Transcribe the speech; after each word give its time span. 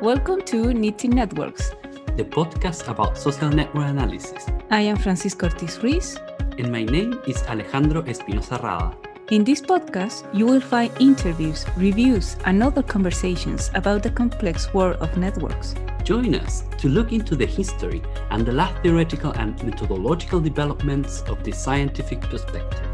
Welcome 0.00 0.40
to 0.46 0.72
Knitting 0.72 1.10
Networks, 1.10 1.72
the 2.16 2.24
podcast 2.24 2.88
about 2.88 3.18
social 3.18 3.50
network 3.50 3.84
analysis. 3.84 4.46
I 4.70 4.80
am 4.80 4.96
Francisco 4.96 5.48
Ortiz 5.48 5.78
Ruiz. 5.82 6.16
And 6.56 6.72
my 6.72 6.84
name 6.84 7.20
is 7.28 7.42
Alejandro 7.42 8.02
Espinosa 8.04 8.58
Rada. 8.62 8.96
In 9.30 9.44
this 9.44 9.60
podcast, 9.60 10.24
you 10.32 10.46
will 10.46 10.62
find 10.62 10.90
interviews, 10.98 11.66
reviews, 11.76 12.36
and 12.46 12.62
other 12.62 12.82
conversations 12.82 13.70
about 13.74 14.02
the 14.02 14.10
complex 14.10 14.72
world 14.72 14.96
of 15.02 15.14
networks. 15.18 15.74
Join 16.02 16.34
us 16.34 16.64
to 16.78 16.88
look 16.88 17.12
into 17.12 17.36
the 17.36 17.44
history 17.44 18.00
and 18.30 18.46
the 18.46 18.52
last 18.52 18.82
theoretical 18.82 19.32
and 19.32 19.62
methodological 19.62 20.40
developments 20.40 21.20
of 21.28 21.44
the 21.44 21.52
scientific 21.52 22.22
perspective. 22.22 22.88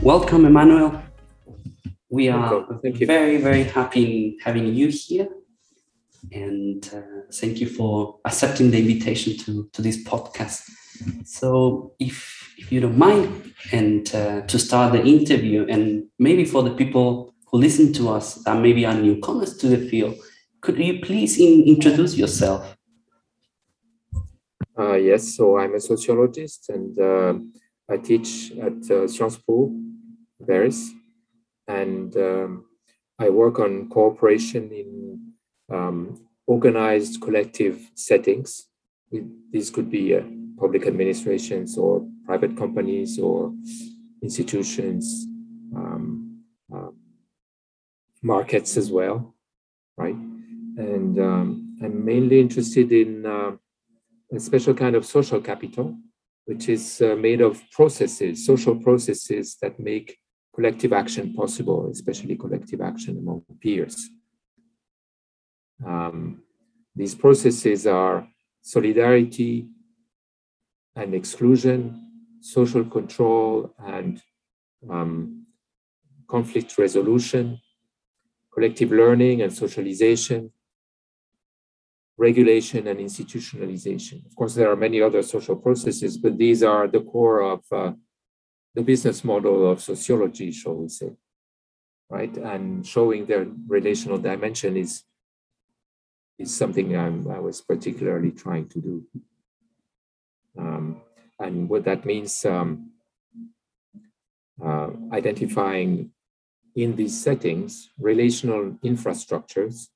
Welcome, 0.00 0.44
Emmanuel. 0.44 1.02
We 2.08 2.28
are 2.28 2.64
very, 2.82 3.38
very 3.38 3.64
happy 3.64 4.38
having 4.44 4.74
you 4.74 4.88
here. 4.88 5.28
And 6.32 6.88
uh, 6.94 7.32
thank 7.32 7.60
you 7.60 7.68
for 7.68 8.18
accepting 8.24 8.70
the 8.70 8.78
invitation 8.78 9.36
to, 9.38 9.68
to 9.72 9.82
this 9.82 10.04
podcast. 10.04 10.70
So, 11.24 11.92
if, 11.98 12.54
if 12.56 12.72
you 12.72 12.80
don't 12.80 12.96
mind, 12.96 13.54
and 13.72 14.12
uh, 14.14 14.42
to 14.42 14.58
start 14.58 14.92
the 14.92 15.04
interview, 15.04 15.66
and 15.68 16.04
maybe 16.18 16.44
for 16.44 16.62
the 16.62 16.70
people 16.70 17.34
who 17.46 17.58
listen 17.58 17.92
to 17.94 18.08
us 18.10 18.34
that 18.44 18.60
maybe 18.60 18.86
are 18.86 18.94
newcomers 18.94 19.56
to 19.58 19.68
the 19.68 19.88
field, 19.88 20.14
could 20.60 20.78
you 20.78 21.00
please 21.00 21.38
in, 21.38 21.64
introduce 21.64 22.16
yourself? 22.16 22.76
Uh, 24.78 24.94
yes, 24.94 25.36
so 25.36 25.58
I'm 25.58 25.74
a 25.74 25.80
sociologist 25.80 26.68
and 26.70 26.98
uh, 26.98 27.34
I 27.88 27.96
teach 27.96 28.52
at 28.52 28.90
uh, 28.90 29.08
Sciences 29.08 29.38
Po, 29.46 29.74
Paris 30.46 30.90
and 31.68 32.16
um, 32.16 32.66
I 33.18 33.30
work 33.30 33.58
on 33.58 33.88
cooperation 33.88 34.70
in 34.72 35.32
um, 35.72 36.26
organized 36.46 37.20
collective 37.20 37.90
settings. 37.94 38.66
These 39.50 39.70
could 39.70 39.90
be 39.90 40.14
uh, 40.14 40.22
public 40.58 40.86
administrations 40.86 41.76
or 41.76 42.06
private 42.24 42.56
companies 42.56 43.18
or 43.18 43.52
institutions, 44.22 45.26
um, 45.74 46.42
uh, 46.74 46.90
markets 48.22 48.76
as 48.76 48.90
well, 48.90 49.34
right? 49.96 50.14
And 50.14 51.18
um, 51.18 51.76
I'm 51.82 52.04
mainly 52.04 52.40
interested 52.40 52.92
in 52.92 53.24
uh, 53.24 53.52
a 54.34 54.40
special 54.40 54.74
kind 54.74 54.96
of 54.96 55.06
social 55.06 55.40
capital, 55.40 55.96
which 56.44 56.68
is 56.68 57.00
uh, 57.00 57.16
made 57.16 57.40
of 57.40 57.62
processes, 57.70 58.44
social 58.44 58.76
processes 58.76 59.56
that 59.62 59.78
make 59.78 60.18
collective 60.56 60.94
action 60.94 61.34
possible, 61.34 61.90
especially 61.90 62.34
collective 62.34 62.80
action 62.80 63.18
among 63.18 63.42
peers. 63.60 64.08
Um, 65.86 66.42
these 66.94 67.14
processes 67.14 67.86
are 67.86 68.26
solidarity 68.62 69.68
and 70.96 71.14
exclusion, 71.14 71.78
social 72.40 72.84
control 72.86 73.74
and 73.78 74.22
um, 74.88 75.44
conflict 76.26 76.78
resolution, 76.78 77.60
collective 78.54 78.90
learning 78.90 79.42
and 79.42 79.52
socialization, 79.52 80.50
regulation 82.16 82.86
and 82.86 82.98
institutionalization. 82.98 84.24
Of 84.24 84.34
course, 84.34 84.54
there 84.54 84.70
are 84.70 84.76
many 84.86 85.02
other 85.02 85.22
social 85.22 85.56
processes, 85.56 86.16
but 86.16 86.38
these 86.38 86.62
are 86.62 86.88
the 86.88 87.00
core 87.00 87.42
of 87.42 87.60
uh, 87.70 87.92
the 88.76 88.82
business 88.82 89.24
model 89.24 89.68
of 89.70 89.80
sociology, 89.80 90.52
shall 90.52 90.74
we 90.74 90.88
say, 90.88 91.10
right? 92.10 92.36
And 92.36 92.86
showing 92.86 93.24
their 93.24 93.46
relational 93.66 94.18
dimension 94.18 94.76
is 94.76 95.02
is 96.38 96.54
something 96.54 96.94
I'm, 96.94 97.26
i 97.30 97.40
was 97.40 97.62
particularly 97.62 98.30
trying 98.30 98.68
to 98.68 98.78
do. 98.78 99.06
Um, 100.58 101.00
and 101.40 101.66
what 101.66 101.84
that 101.84 102.04
means, 102.04 102.44
um, 102.44 102.90
uh, 104.62 104.90
identifying 105.10 106.10
in 106.74 106.94
these 106.96 107.18
settings 107.18 107.88
relational 107.98 108.72
infrastructures 108.84 109.88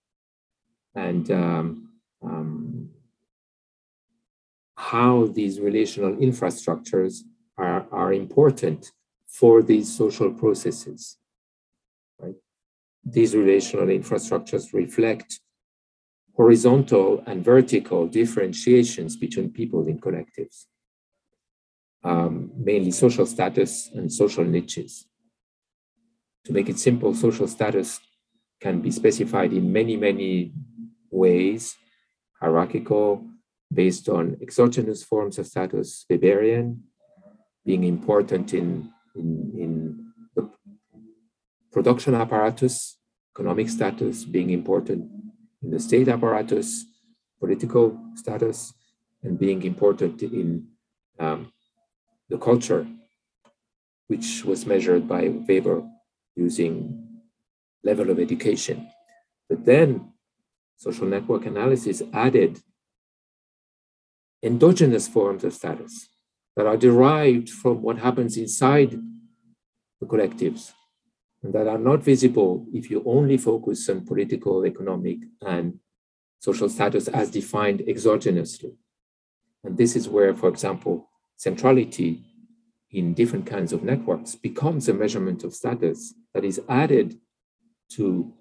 and 0.94 1.30
um, 1.30 1.90
um 2.22 2.88
how 4.76 5.26
these 5.26 5.60
relational 5.60 6.16
infrastructures 6.16 7.22
are, 7.60 7.86
are 7.92 8.12
important 8.12 8.90
for 9.28 9.62
these 9.62 9.94
social 9.94 10.32
processes. 10.32 11.18
Right? 12.18 12.34
These 13.04 13.36
relational 13.36 13.86
infrastructures 13.86 14.72
reflect 14.72 15.40
horizontal 16.34 17.22
and 17.26 17.44
vertical 17.44 18.06
differentiations 18.06 19.16
between 19.16 19.50
people 19.50 19.86
in 19.86 20.00
collectives, 20.00 20.66
um, 22.02 22.50
mainly 22.56 22.90
social 22.90 23.26
status 23.26 23.90
and 23.94 24.10
social 24.10 24.44
niches. 24.44 25.06
To 26.46 26.52
make 26.52 26.68
it 26.68 26.78
simple, 26.78 27.14
social 27.14 27.46
status 27.46 28.00
can 28.60 28.80
be 28.80 28.90
specified 28.90 29.52
in 29.52 29.72
many, 29.72 29.96
many 29.96 30.52
ways 31.10 31.76
hierarchical, 32.40 33.26
based 33.72 34.08
on 34.08 34.36
exogenous 34.40 35.04
forms 35.04 35.38
of 35.38 35.46
status, 35.46 36.06
Weberian, 36.10 36.78
being 37.64 37.84
important 37.84 38.54
in, 38.54 38.90
in, 39.14 39.52
in 39.58 40.12
the 40.34 40.50
production 41.72 42.14
apparatus, 42.14 42.96
economic 43.34 43.68
status, 43.68 44.24
being 44.24 44.50
important 44.50 45.10
in 45.62 45.70
the 45.70 45.80
state 45.80 46.08
apparatus, 46.08 46.84
political 47.38 47.98
status, 48.14 48.72
and 49.22 49.38
being 49.38 49.62
important 49.62 50.22
in 50.22 50.66
um, 51.18 51.52
the 52.28 52.38
culture, 52.38 52.86
which 54.06 54.44
was 54.44 54.66
measured 54.66 55.06
by 55.06 55.28
Weber 55.28 55.82
using 56.34 57.20
level 57.84 58.10
of 58.10 58.18
education. 58.18 58.88
But 59.48 59.64
then 59.64 60.12
social 60.76 61.06
network 61.06 61.44
analysis 61.44 62.02
added 62.12 62.60
endogenous 64.42 65.06
forms 65.08 65.44
of 65.44 65.52
status 65.52 66.08
that 66.56 66.66
are 66.66 66.76
derived 66.76 67.48
from 67.48 67.82
what 67.82 67.98
happens 67.98 68.36
inside 68.36 68.98
the 70.00 70.06
collectives 70.06 70.72
and 71.42 71.52
that 71.52 71.66
are 71.66 71.78
not 71.78 72.02
visible 72.02 72.66
if 72.72 72.90
you 72.90 73.02
only 73.06 73.36
focus 73.36 73.88
on 73.88 74.04
political, 74.04 74.66
economic, 74.66 75.18
and 75.42 75.78
social 76.38 76.68
status 76.68 77.08
as 77.08 77.30
defined 77.30 77.80
exogenously. 77.80 78.74
And 79.64 79.76
this 79.76 79.96
is 79.96 80.08
where, 80.08 80.34
for 80.34 80.48
example, 80.48 81.08
centrality 81.36 82.24
in 82.90 83.14
different 83.14 83.46
kinds 83.46 83.72
of 83.72 83.82
networks 83.82 84.34
becomes 84.34 84.88
a 84.88 84.94
measurement 84.94 85.44
of 85.44 85.54
status 85.54 86.14
that 86.34 86.44
is 86.44 86.60
added 86.68 87.18
to 87.90 88.32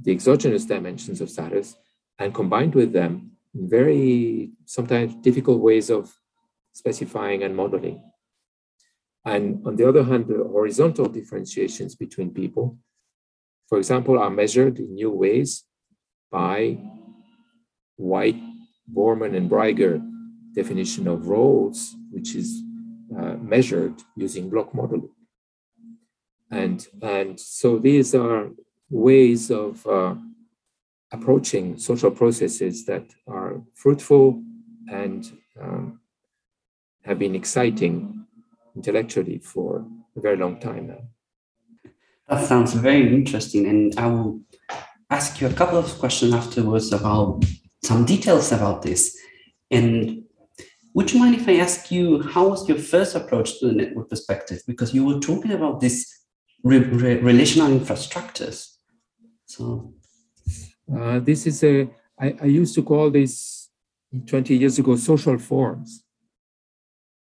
the 0.00 0.12
exogenous 0.12 0.64
dimensions 0.64 1.20
of 1.20 1.30
status 1.30 1.76
and 2.18 2.34
combined 2.34 2.74
with 2.74 2.92
them 2.92 3.32
in 3.54 3.68
very 3.68 4.50
sometimes 4.64 5.14
difficult 5.16 5.60
ways 5.60 5.90
of 5.90 6.14
specifying 6.76 7.42
and 7.42 7.56
modeling. 7.56 7.98
And 9.24 9.66
on 9.66 9.76
the 9.76 9.88
other 9.88 10.04
hand, 10.04 10.28
the 10.28 10.44
horizontal 10.56 11.08
differentiations 11.08 11.94
between 11.96 12.30
people, 12.30 12.78
for 13.68 13.78
example, 13.78 14.18
are 14.18 14.30
measured 14.30 14.78
in 14.78 14.94
new 14.94 15.10
ways 15.10 15.64
by 16.30 16.78
White, 17.96 18.40
Boorman, 18.94 19.34
and 19.34 19.50
Breiger 19.50 19.94
definition 20.54 21.08
of 21.08 21.26
roles, 21.26 21.94
which 22.10 22.34
is 22.34 22.62
uh, 23.18 23.34
measured 23.54 23.94
using 24.14 24.50
block 24.50 24.74
modeling. 24.74 25.14
And, 26.50 26.86
and 27.02 27.40
so 27.40 27.78
these 27.78 28.14
are 28.14 28.50
ways 28.90 29.50
of 29.50 29.84
uh, 29.86 30.14
approaching 31.10 31.78
social 31.78 32.10
processes 32.10 32.84
that 32.86 33.06
are 33.26 33.62
fruitful 33.74 34.42
and 34.88 35.30
um, 35.60 36.00
have 37.06 37.18
been 37.18 37.34
exciting 37.34 38.26
intellectually 38.74 39.38
for 39.38 39.86
a 40.16 40.20
very 40.20 40.36
long 40.36 40.58
time 40.58 40.88
now. 40.88 41.02
That 42.28 42.44
sounds 42.44 42.74
very 42.74 43.14
interesting, 43.14 43.66
and 43.66 43.94
I 43.96 44.08
will 44.08 44.40
ask 45.08 45.40
you 45.40 45.46
a 45.46 45.52
couple 45.52 45.78
of 45.78 45.98
questions 45.98 46.34
afterwards 46.34 46.92
about 46.92 47.44
some 47.84 48.04
details 48.04 48.50
about 48.50 48.82
this. 48.82 49.16
And 49.70 50.24
would 50.94 51.12
you 51.12 51.20
mind 51.20 51.36
if 51.36 51.48
I 51.48 51.58
ask 51.58 51.92
you 51.92 52.22
how 52.22 52.48
was 52.48 52.68
your 52.68 52.78
first 52.78 53.14
approach 53.14 53.60
to 53.60 53.68
the 53.68 53.72
network 53.72 54.10
perspective? 54.10 54.62
Because 54.66 54.92
you 54.92 55.04
were 55.04 55.20
talking 55.20 55.52
about 55.52 55.80
these 55.80 56.12
re- 56.64 56.78
re- 56.78 57.20
relational 57.20 57.68
infrastructures. 57.68 58.78
So, 59.44 59.94
uh, 60.92 61.20
this 61.20 61.46
is 61.46 61.62
a 61.62 61.88
I, 62.18 62.34
I 62.42 62.46
used 62.46 62.74
to 62.74 62.82
call 62.82 63.10
this 63.10 63.68
20 64.26 64.56
years 64.56 64.78
ago 64.78 64.96
social 64.96 65.38
forms 65.38 66.02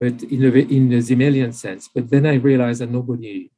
but 0.02 0.20
in, 0.24 0.42
a, 0.44 0.48
in 0.48 0.88
the 0.88 1.00
Simmelian 1.00 1.52
sense. 1.52 1.88
But 1.94 2.10
then 2.10 2.26
I 2.26 2.34
realized 2.34 2.80
that 2.80 2.90
nobody 2.90 3.52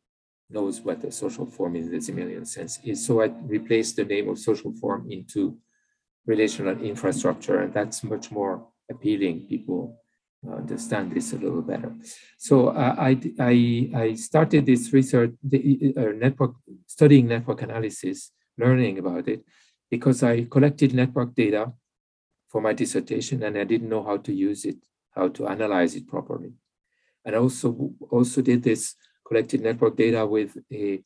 knows 0.50 0.79
what 0.82 1.02
a 1.02 1.11
social 1.11 1.46
form 1.46 1.75
in 1.75 1.91
the 1.91 1.96
Simmelian 1.96 2.46
sense 2.46 2.79
is. 2.85 3.06
So 3.06 3.23
I 3.23 3.29
replaced 3.56 3.96
the 3.96 4.05
name 4.05 4.29
of 4.29 4.38
social 4.38 4.75
form 4.75 5.11
into 5.11 5.56
relational 6.26 6.79
infrastructure, 6.82 7.61
and 7.62 7.73
that's 7.73 8.05
much 8.05 8.31
more 8.31 8.69
appealing. 8.91 9.46
People 9.49 10.02
understand 10.46 11.12
this 11.14 11.32
a 11.32 11.37
little 11.37 11.62
better. 11.62 11.91
So 12.37 12.69
uh, 12.69 12.94
I, 12.99 13.19
I, 13.41 13.91
I 13.94 14.14
started 14.14 14.67
this 14.67 14.93
research, 14.93 15.32
the, 15.43 15.94
uh, 15.96 16.12
network, 16.25 16.56
studying 16.87 17.26
network 17.26 17.62
analysis, 17.62 18.32
learning 18.58 18.99
about 18.99 19.29
it, 19.29 19.41
because 19.91 20.23
I 20.23 20.44
collected 20.44 20.93
network 20.93 21.35
data 21.35 21.73
for 22.50 22.61
my 22.61 22.75
dissertation 22.75 23.43
and 23.44 23.56
I 23.56 23.64
didn't 23.64 23.88
know 23.88 24.05
how 24.05 24.19
to 24.19 24.32
use 24.35 24.67
it, 24.67 24.76
how 25.14 25.28
to 25.28 25.46
analyze 25.49 25.94
it 25.94 26.06
properly. 26.06 26.52
And 27.25 27.34
also, 27.37 27.93
also 28.11 28.43
did 28.43 28.62
this 28.62 28.94
collected 29.26 29.62
network 29.62 29.96
data 29.96 30.26
with 30.26 30.56
a, 30.72 31.02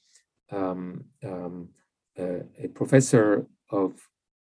um, 0.50 1.04
um, 1.24 1.68
uh, 2.18 2.40
a 2.62 2.68
professor 2.74 3.46
of 3.70 3.94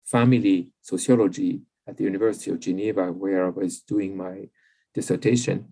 family 0.05 0.72
sociology 0.81 1.60
at 1.87 1.96
the 1.96 2.05
University 2.05 2.50
of 2.50 2.60
Geneva, 2.60 3.12
where 3.12 3.46
I 3.46 3.50
was 3.50 3.81
doing 3.81 4.16
my 4.16 4.49
dissertation. 4.94 5.69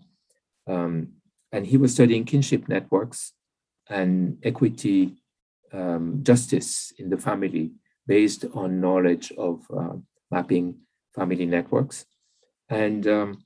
Um, 0.67 1.13
and 1.51 1.65
he 1.65 1.77
was 1.77 1.93
studying 1.93 2.25
kinship 2.25 2.67
networks 2.67 3.33
and 3.89 4.37
equity 4.43 5.15
um, 5.71 6.19
justice 6.23 6.91
in 6.97 7.09
the 7.09 7.17
family 7.17 7.71
based 8.05 8.45
on 8.53 8.81
knowledge 8.81 9.31
of 9.37 9.65
uh, 9.75 9.95
mapping 10.29 10.75
family 11.15 11.45
networks. 11.45 12.05
And 12.69 13.07
um, 13.07 13.43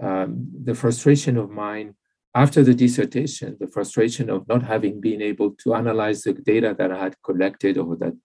um, 0.00 0.48
the 0.64 0.74
frustration 0.74 1.36
of 1.36 1.50
mine 1.50 1.94
after 2.34 2.62
the 2.62 2.74
dissertation, 2.74 3.56
the 3.60 3.66
frustration 3.66 4.30
of 4.30 4.48
not 4.48 4.62
having 4.62 5.00
been 5.00 5.20
able 5.20 5.50
to 5.62 5.74
analyze 5.74 6.22
the 6.22 6.32
data 6.32 6.74
that 6.78 6.90
I 6.90 6.98
had 6.98 7.16
collected 7.22 7.76
or 7.76 7.96
that 7.96 8.16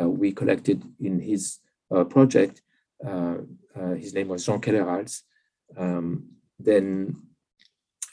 uh, 0.00 0.08
we 0.08 0.32
collected 0.32 0.82
in 1.00 1.20
his 1.20 1.58
uh, 1.94 2.04
project, 2.04 2.62
uh, 3.06 3.36
uh 3.78 3.94
his 3.94 4.14
name 4.14 4.28
was 4.28 4.46
Jean 4.46 4.60
Kellerhals. 4.60 5.22
um, 5.76 6.28
then 6.58 7.16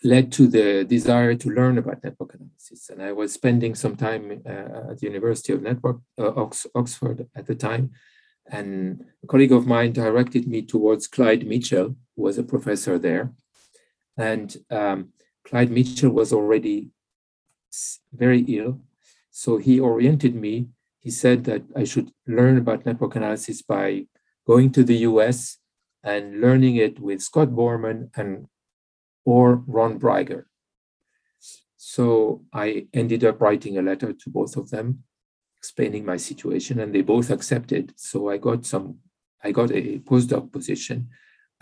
led 0.04 0.32
to 0.32 0.48
the 0.48 0.86
desire 0.86 1.36
to 1.36 1.50
learn 1.50 1.78
about 1.78 2.04
network 2.04 2.34
analysis. 2.34 2.90
And 2.90 3.02
I 3.02 3.12
was 3.12 3.34
spending 3.34 3.76
some 3.76 3.96
time 3.96 4.42
uh, 4.46 4.92
at 4.92 5.00
the 5.00 5.08
University 5.08 5.54
of 5.54 5.62
Network, 5.62 5.98
uh, 6.18 6.34
Ox 6.36 6.66
Oxford 6.74 7.28
at 7.36 7.48
the 7.48 7.56
time. 7.56 7.92
And 8.50 9.06
a 9.24 9.28
colleague 9.28 9.52
of 9.52 9.68
mine 9.68 9.92
directed 9.92 10.48
me 10.48 10.62
towards 10.64 11.08
Clyde 11.08 11.46
Mitchell, 11.46 11.96
was 12.20 12.38
a 12.38 12.44
professor 12.44 13.00
there. 13.00 13.32
And 14.18 14.56
um, 14.70 15.14
Clyde 15.46 15.72
Mitchell 15.72 16.12
was 16.12 16.34
already 16.34 16.90
very 18.14 18.42
ill. 18.42 18.82
So 19.32 19.58
he 19.58 19.80
oriented 19.80 20.36
me. 20.36 20.68
He 21.00 21.12
said 21.12 21.46
that 21.46 21.64
I 21.76 21.86
should 21.86 22.12
learn 22.28 22.58
about 22.58 22.86
network 22.86 23.16
analysis 23.16 23.62
by 23.62 24.08
going 24.46 24.72
to 24.74 24.84
the 24.84 24.98
US 25.10 25.58
and 26.04 26.42
learning 26.42 26.76
it 26.76 27.00
with 27.00 27.22
Scott 27.22 27.50
Boorman 27.50 28.10
and 28.16 28.48
or 29.26 29.64
Ron 29.68 30.00
Breiger. 30.00 30.46
So 31.78 32.44
I 32.54 32.88
ended 32.94 33.24
up 33.24 33.42
writing 33.42 33.78
a 33.78 33.82
letter 33.82 34.12
to 34.14 34.30
both 34.30 34.58
of 34.58 34.70
them, 34.70 35.04
explaining 35.58 36.06
my 36.06 36.18
situation, 36.18 36.80
and 36.80 36.94
they 36.94 37.02
both 37.02 37.30
accepted. 37.30 37.94
So 37.96 38.30
I 38.30 38.38
got 38.38 38.66
some, 38.66 38.98
I 39.44 39.52
got 39.52 39.72
a 39.72 40.00
postdoc 40.00 40.52
position, 40.52 41.10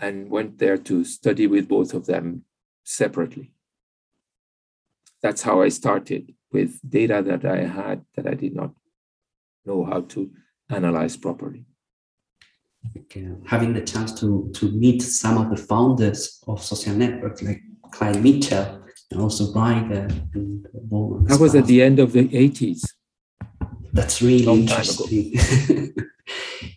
and 0.00 0.30
went 0.30 0.58
there 0.58 0.78
to 0.78 1.04
study 1.04 1.46
with 1.46 1.68
both 1.68 1.94
of 1.94 2.06
them 2.06 2.44
separately. 2.84 3.52
That's 5.22 5.42
how 5.42 5.62
I 5.62 5.68
started 5.68 6.34
with 6.52 6.78
data 6.88 7.22
that 7.22 7.44
I 7.44 7.64
had 7.66 8.04
that 8.14 8.26
I 8.26 8.34
did 8.34 8.54
not 8.54 8.72
know 9.66 9.84
how 9.84 10.02
to 10.02 10.30
analyze 10.70 11.16
properly 11.16 11.66
uh, 12.94 13.20
having 13.46 13.72
the 13.72 13.80
chance 13.80 14.12
to 14.20 14.50
to 14.54 14.70
meet 14.72 15.02
some 15.02 15.36
of 15.38 15.50
the 15.50 15.56
founders 15.56 16.42
of 16.46 16.62
social 16.62 16.94
networks 16.94 17.42
like 17.42 17.60
Clyde 17.90 18.22
Mitchell 18.22 18.82
and 19.10 19.20
also 19.20 19.52
Breiger 19.52 20.08
and 20.34 20.66
Bowen. 20.72 21.24
That 21.24 21.40
was 21.40 21.54
at 21.54 21.66
the 21.66 21.82
end 21.82 21.98
of 21.98 22.12
the 22.12 22.28
80s. 22.28 22.84
That's 23.92 24.20
really 24.20 24.44
interesting. 24.44 25.34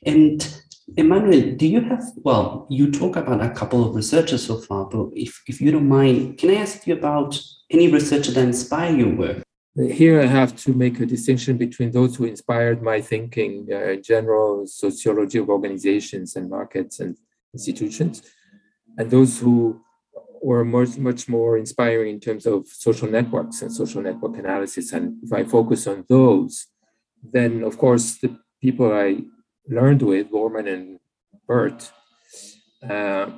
and 0.06 0.63
Emmanuel, 0.97 1.55
do 1.55 1.67
you 1.67 1.81
have, 1.81 2.03
well, 2.17 2.67
you 2.69 2.91
talk 2.91 3.15
about 3.15 3.41
a 3.41 3.49
couple 3.49 3.88
of 3.88 3.95
researchers 3.95 4.45
so 4.45 4.57
far, 4.57 4.85
but 4.85 5.09
if, 5.13 5.41
if 5.47 5.61
you 5.61 5.71
don't 5.71 5.88
mind, 5.88 6.38
can 6.38 6.49
I 6.49 6.55
ask 6.55 6.85
you 6.85 6.95
about 6.95 7.39
any 7.69 7.89
researcher 7.91 8.31
that 8.31 8.43
inspire 8.43 8.95
your 8.95 9.15
work? 9.15 9.43
Here 9.75 10.19
I 10.19 10.25
have 10.25 10.55
to 10.63 10.73
make 10.73 10.99
a 10.99 11.05
distinction 11.05 11.57
between 11.57 11.91
those 11.91 12.17
who 12.17 12.25
inspired 12.25 12.81
my 12.81 12.99
thinking, 12.99 13.67
uh, 13.73 13.95
general 13.95 14.67
sociology 14.67 15.38
of 15.38 15.49
organizations 15.49 16.35
and 16.35 16.49
markets 16.49 16.99
and 16.99 17.15
institutions, 17.53 18.21
and 18.97 19.09
those 19.09 19.39
who 19.39 19.81
were 20.41 20.65
much, 20.65 20.97
much 20.97 21.29
more 21.29 21.57
inspiring 21.57 22.15
in 22.15 22.19
terms 22.19 22.45
of 22.45 22.67
social 22.67 23.09
networks 23.09 23.61
and 23.61 23.71
social 23.71 24.01
network 24.01 24.38
analysis. 24.38 24.91
And 24.91 25.23
if 25.23 25.31
I 25.31 25.45
focus 25.45 25.88
on 25.88 26.03
those, 26.09 26.67
then 27.23 27.63
of 27.63 27.77
course 27.77 28.17
the 28.17 28.38
people 28.61 28.91
I 28.91 29.21
learned 29.67 30.01
with, 30.01 30.31
Boorman 30.31 30.67
and 30.71 30.99
Bert, 31.47 31.91
uh, 32.87 33.29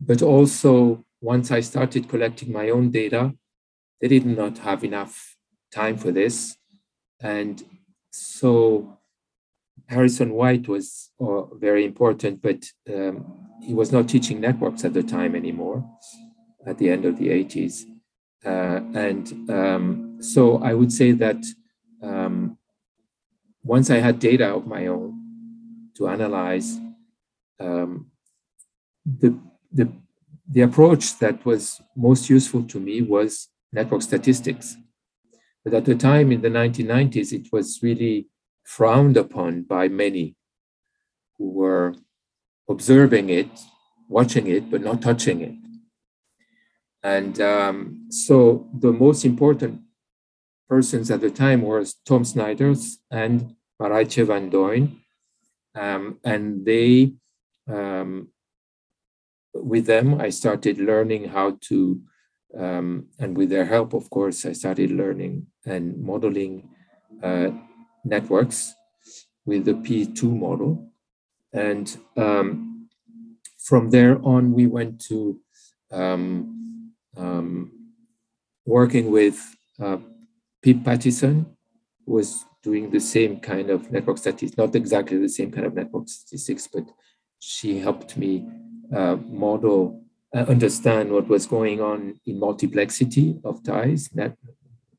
but 0.00 0.22
also 0.22 1.04
once 1.20 1.50
I 1.50 1.60
started 1.60 2.08
collecting 2.08 2.52
my 2.52 2.70
own 2.70 2.90
data, 2.90 3.34
they 4.00 4.08
did 4.08 4.24
not 4.24 4.58
have 4.58 4.82
enough 4.84 5.36
time 5.72 5.96
for 5.96 6.10
this. 6.10 6.56
And 7.20 7.62
so 8.10 8.98
Harrison 9.88 10.32
White 10.32 10.68
was 10.68 11.10
uh, 11.20 11.42
very 11.54 11.84
important, 11.84 12.40
but 12.40 12.64
um, 12.92 13.48
he 13.62 13.74
was 13.74 13.92
not 13.92 14.08
teaching 14.08 14.40
networks 14.40 14.84
at 14.84 14.94
the 14.94 15.02
time 15.02 15.34
anymore, 15.34 15.84
at 16.66 16.78
the 16.78 16.88
end 16.88 17.04
of 17.04 17.18
the 17.18 17.28
80s. 17.28 17.82
Uh, 18.44 18.80
and 18.94 19.50
um, 19.50 20.16
so 20.20 20.62
I 20.62 20.72
would 20.72 20.92
say 20.92 21.12
that 21.12 21.44
um, 22.02 22.56
once 23.70 23.88
I 23.88 23.98
had 23.98 24.18
data 24.18 24.48
of 24.52 24.66
my 24.66 24.88
own 24.88 25.08
to 25.96 26.08
analyze, 26.08 26.76
um, 27.60 28.10
the, 29.06 29.38
the, 29.70 29.92
the 30.50 30.62
approach 30.62 31.16
that 31.20 31.44
was 31.46 31.80
most 31.96 32.28
useful 32.28 32.64
to 32.64 32.80
me 32.80 33.00
was 33.00 33.46
network 33.72 34.02
statistics. 34.02 34.76
But 35.64 35.74
at 35.74 35.84
the 35.84 35.94
time 35.94 36.32
in 36.32 36.40
the 36.40 36.48
1990s, 36.48 37.32
it 37.32 37.46
was 37.52 37.78
really 37.80 38.28
frowned 38.64 39.16
upon 39.16 39.62
by 39.62 39.86
many 39.86 40.34
who 41.38 41.50
were 41.50 41.94
observing 42.68 43.30
it, 43.30 43.52
watching 44.08 44.48
it, 44.48 44.68
but 44.68 44.82
not 44.82 45.00
touching 45.00 45.42
it. 45.42 45.54
And 47.04 47.40
um, 47.40 48.06
so 48.10 48.68
the 48.76 48.92
most 48.92 49.24
important 49.24 49.82
persons 50.68 51.08
at 51.08 51.20
the 51.20 51.30
time 51.30 51.62
were 51.62 51.84
Tom 52.04 52.24
Snijders 52.24 52.96
and 53.12 53.54
Marijtje 53.80 54.24
van 54.24 54.48
Duijn. 54.48 54.98
Um, 55.72 56.18
and 56.22 56.64
they, 56.64 57.14
um, 57.66 58.32
with 59.52 59.86
them, 59.86 60.20
I 60.20 60.30
started 60.30 60.78
learning 60.78 61.28
how 61.28 61.56
to 61.68 62.00
um, 62.58 63.06
and 63.18 63.36
with 63.36 63.50
their 63.50 63.64
help, 63.64 63.94
of 63.94 64.10
course, 64.10 64.44
I 64.44 64.52
started 64.52 64.90
learning 64.90 65.46
and 65.64 65.96
modeling 66.02 66.68
uh, 67.22 67.50
networks 68.04 68.74
with 69.44 69.64
the 69.64 69.74
P2 69.74 70.22
model. 70.36 70.90
And 71.52 71.96
um, 72.16 72.88
from 73.58 73.90
there 73.90 74.20
on, 74.24 74.52
we 74.52 74.66
went 74.66 75.00
to 75.06 75.40
um, 75.92 76.92
um 77.16 77.72
working 78.64 79.10
with 79.10 79.56
uh, 79.80 79.98
Pip 80.62 80.84
Pattison, 80.84 81.46
who 82.06 82.14
was 82.14 82.44
doing 82.62 82.90
the 82.90 83.00
same 83.00 83.40
kind 83.40 83.70
of 83.70 83.90
network 83.90 84.18
statistics, 84.18 84.56
not 84.56 84.74
exactly 84.74 85.18
the 85.18 85.28
same 85.28 85.50
kind 85.50 85.66
of 85.66 85.74
network 85.74 86.08
statistics, 86.08 86.68
but 86.72 86.84
she 87.38 87.78
helped 87.78 88.16
me 88.16 88.46
uh, 88.94 89.16
model 89.16 90.02
uh, 90.34 90.40
understand 90.40 91.10
what 91.10 91.28
was 91.28 91.46
going 91.46 91.80
on 91.80 92.14
in 92.26 92.38
multiplexity 92.38 93.42
of 93.44 93.62
ties, 93.62 94.08
that 94.10 94.36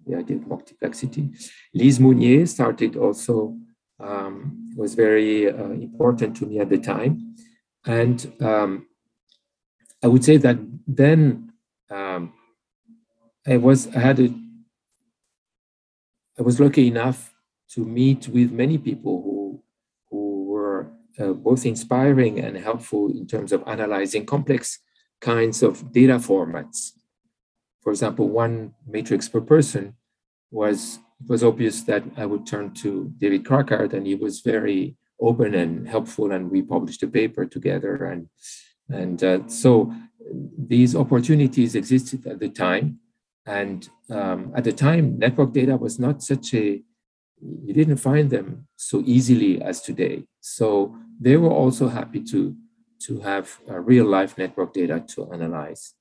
the 0.06 0.16
idea 0.16 0.38
of 0.38 0.44
multiplexity. 0.44 1.36
Lise 1.74 2.00
Mounier 2.00 2.46
started 2.46 2.96
also, 2.96 3.56
um, 4.00 4.72
was 4.76 4.96
very 4.96 5.50
uh, 5.50 5.72
important 5.72 6.36
to 6.38 6.46
me 6.46 6.60
at 6.60 6.70
the 6.70 6.80
time. 6.80 7.36
And 7.86 8.32
um, 8.42 8.88
I 10.04 10.08
would 10.08 10.24
say 10.24 10.38
that 10.38 10.58
then 10.88 11.54
um, 11.90 12.34
I 13.46 13.58
was, 13.58 13.88
I 13.96 14.00
had 14.00 14.20
a, 14.20 14.34
I 16.40 16.42
was 16.42 16.60
lucky 16.60 16.88
enough 16.88 17.34
to 17.74 17.86
meet 17.86 18.28
with 18.28 18.52
many 18.52 18.78
people 18.78 19.22
who, 19.24 19.64
who 20.10 20.46
were 20.46 20.92
uh, 21.20 21.34
both 21.34 21.66
inspiring 21.66 22.40
and 22.40 22.58
helpful 22.58 23.10
in 23.10 23.26
terms 23.28 23.52
of 23.52 23.64
analyzing 23.68 24.26
complex 24.26 24.80
kinds 25.22 25.62
of 25.64 25.92
data 25.92 26.16
formats. 26.16 26.92
for 27.82 27.92
example, 27.92 28.30
one 28.30 28.74
matrix 28.88 29.28
per 29.28 29.42
person 29.42 29.96
was 30.52 31.00
it 31.24 31.30
was 31.30 31.44
obvious 31.44 31.82
that 31.84 32.04
I 32.18 32.26
would 32.26 32.48
turn 32.48 32.74
to 32.76 33.12
David 33.18 33.44
Krackhardt, 33.44 33.94
and 33.94 34.08
he 34.08 34.16
was 34.16 34.42
very 34.42 34.96
open 35.20 35.54
and 35.54 35.88
helpful, 35.88 36.32
and 36.32 36.50
we 36.50 36.62
published 36.62 37.04
a 37.04 37.08
paper 37.08 37.46
together. 37.46 38.06
And 38.06 38.30
and 38.90 39.24
uh, 39.24 39.48
so 39.48 39.94
these 40.58 40.96
opportunities 40.96 41.76
existed 41.76 42.26
at 42.28 42.40
the 42.40 42.50
time, 42.50 43.00
and 43.46 43.88
um, 44.10 44.52
at 44.56 44.64
the 44.64 44.74
time, 44.74 45.18
network 45.20 45.54
data 45.54 45.78
was 45.78 46.00
not 46.00 46.24
such 46.24 46.54
a 46.54 46.82
you 47.42 47.74
didn't 47.74 47.98
find 47.98 48.30
them 48.30 48.68
so 48.76 49.02
easily 49.06 49.62
as 49.62 49.82
today. 49.82 50.24
So 50.40 50.96
they 51.20 51.38
were 51.38 51.52
also 51.52 51.88
happy 51.88 52.22
to 52.32 52.56
to 53.08 53.20
have 53.20 53.60
real 53.68 54.06
life 54.06 54.38
network 54.38 54.74
data 54.74 55.04
to 55.16 55.32
analyze. 55.32 55.94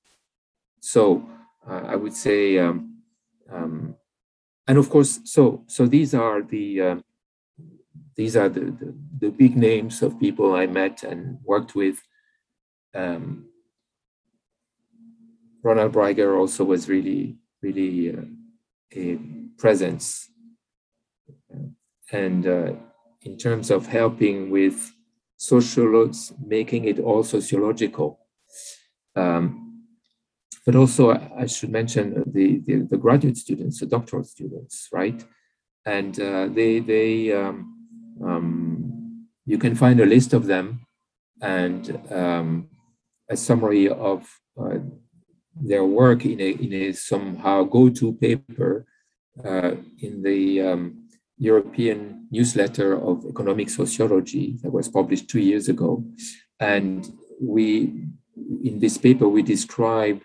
So 0.80 1.26
uh, 1.68 1.82
I 1.86 1.96
would 1.96 2.14
say, 2.14 2.58
um, 2.58 3.02
um, 3.50 3.96
and 4.66 4.78
of 4.78 4.88
course, 4.90 5.20
so 5.24 5.64
so 5.66 5.86
these 5.86 6.14
are 6.14 6.42
the 6.42 6.80
uh, 6.80 6.96
these 8.16 8.36
are 8.36 8.48
the, 8.48 8.60
the, 8.60 8.94
the 9.18 9.30
big 9.30 9.56
names 9.56 10.02
of 10.02 10.20
people 10.20 10.54
I 10.54 10.66
met 10.66 11.02
and 11.02 11.38
worked 11.44 11.74
with. 11.74 12.02
Um, 12.94 13.46
Ronald 15.62 15.92
Breiger 15.92 16.38
also 16.38 16.64
was 16.64 16.88
really 16.88 17.36
really 17.62 18.14
uh, 18.16 18.24
a 18.94 19.18
presence, 19.58 20.29
and 22.12 22.46
uh, 22.46 22.72
in 23.22 23.36
terms 23.36 23.70
of 23.70 23.86
helping 23.86 24.50
with 24.50 24.92
sociologists, 25.36 26.32
making 26.44 26.84
it 26.84 26.98
all 26.98 27.22
sociological. 27.22 28.20
Um, 29.16 29.84
but 30.66 30.76
also, 30.76 31.10
I 31.10 31.46
should 31.46 31.70
mention 31.70 32.22
the, 32.26 32.60
the, 32.66 32.82
the, 32.82 32.96
graduate 32.96 33.38
students, 33.38 33.80
the 33.80 33.86
doctoral 33.86 34.24
students, 34.24 34.88
right? 34.92 35.24
And 35.86 36.20
uh, 36.20 36.48
they, 36.48 36.80
they 36.80 37.32
um, 37.32 37.80
um, 38.22 39.26
you 39.46 39.58
can 39.58 39.74
find 39.74 40.00
a 40.00 40.06
list 40.06 40.32
of 40.32 40.46
them 40.46 40.86
and 41.40 41.98
um, 42.10 42.68
a 43.28 43.36
summary 43.36 43.88
of 43.88 44.28
uh, 44.60 44.78
their 45.60 45.84
work 45.84 46.24
in 46.24 46.40
a, 46.40 46.50
in 46.50 46.72
a 46.72 46.92
somehow 46.92 47.64
go-to 47.64 48.12
paper 48.14 48.86
uh, 49.44 49.72
in 50.00 50.22
the 50.22 50.60
um, 50.60 51.08
European 51.40 52.26
newsletter 52.30 53.00
of 53.00 53.24
economic 53.24 53.70
sociology 53.70 54.58
that 54.62 54.70
was 54.70 54.88
published 54.88 55.28
two 55.28 55.40
years 55.40 55.68
ago. 55.68 56.04
And 56.60 57.10
we, 57.40 58.04
in 58.62 58.78
this 58.78 58.98
paper, 58.98 59.26
we 59.26 59.42
describe 59.42 60.20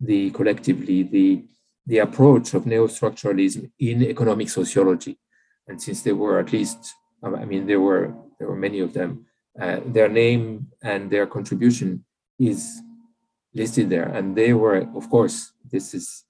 the 0.00 0.30
collectively 0.30 1.02
the 1.02 1.44
the 1.86 1.98
approach 1.98 2.52
of 2.52 2.64
neostructuralism 2.64 3.70
in 3.80 4.02
economic 4.02 4.50
sociology. 4.50 5.18
And 5.66 5.80
since 5.80 6.02
there 6.02 6.14
were 6.14 6.38
at 6.38 6.52
least, 6.52 6.94
I 7.22 7.46
mean, 7.46 7.66
there 7.66 7.80
were 7.80 8.14
there 8.38 8.48
were 8.48 8.62
many 8.66 8.80
of 8.80 8.92
them, 8.92 9.24
uh, 9.60 9.80
their 9.86 10.10
name 10.10 10.68
and 10.82 11.10
their 11.10 11.26
contribution 11.26 12.04
is 12.38 12.60
listed 13.54 13.88
there. 13.88 14.08
And 14.16 14.36
they 14.36 14.52
were, 14.52 14.86
of 14.94 15.08
course, 15.08 15.52
this 15.72 15.94
is 15.94 16.24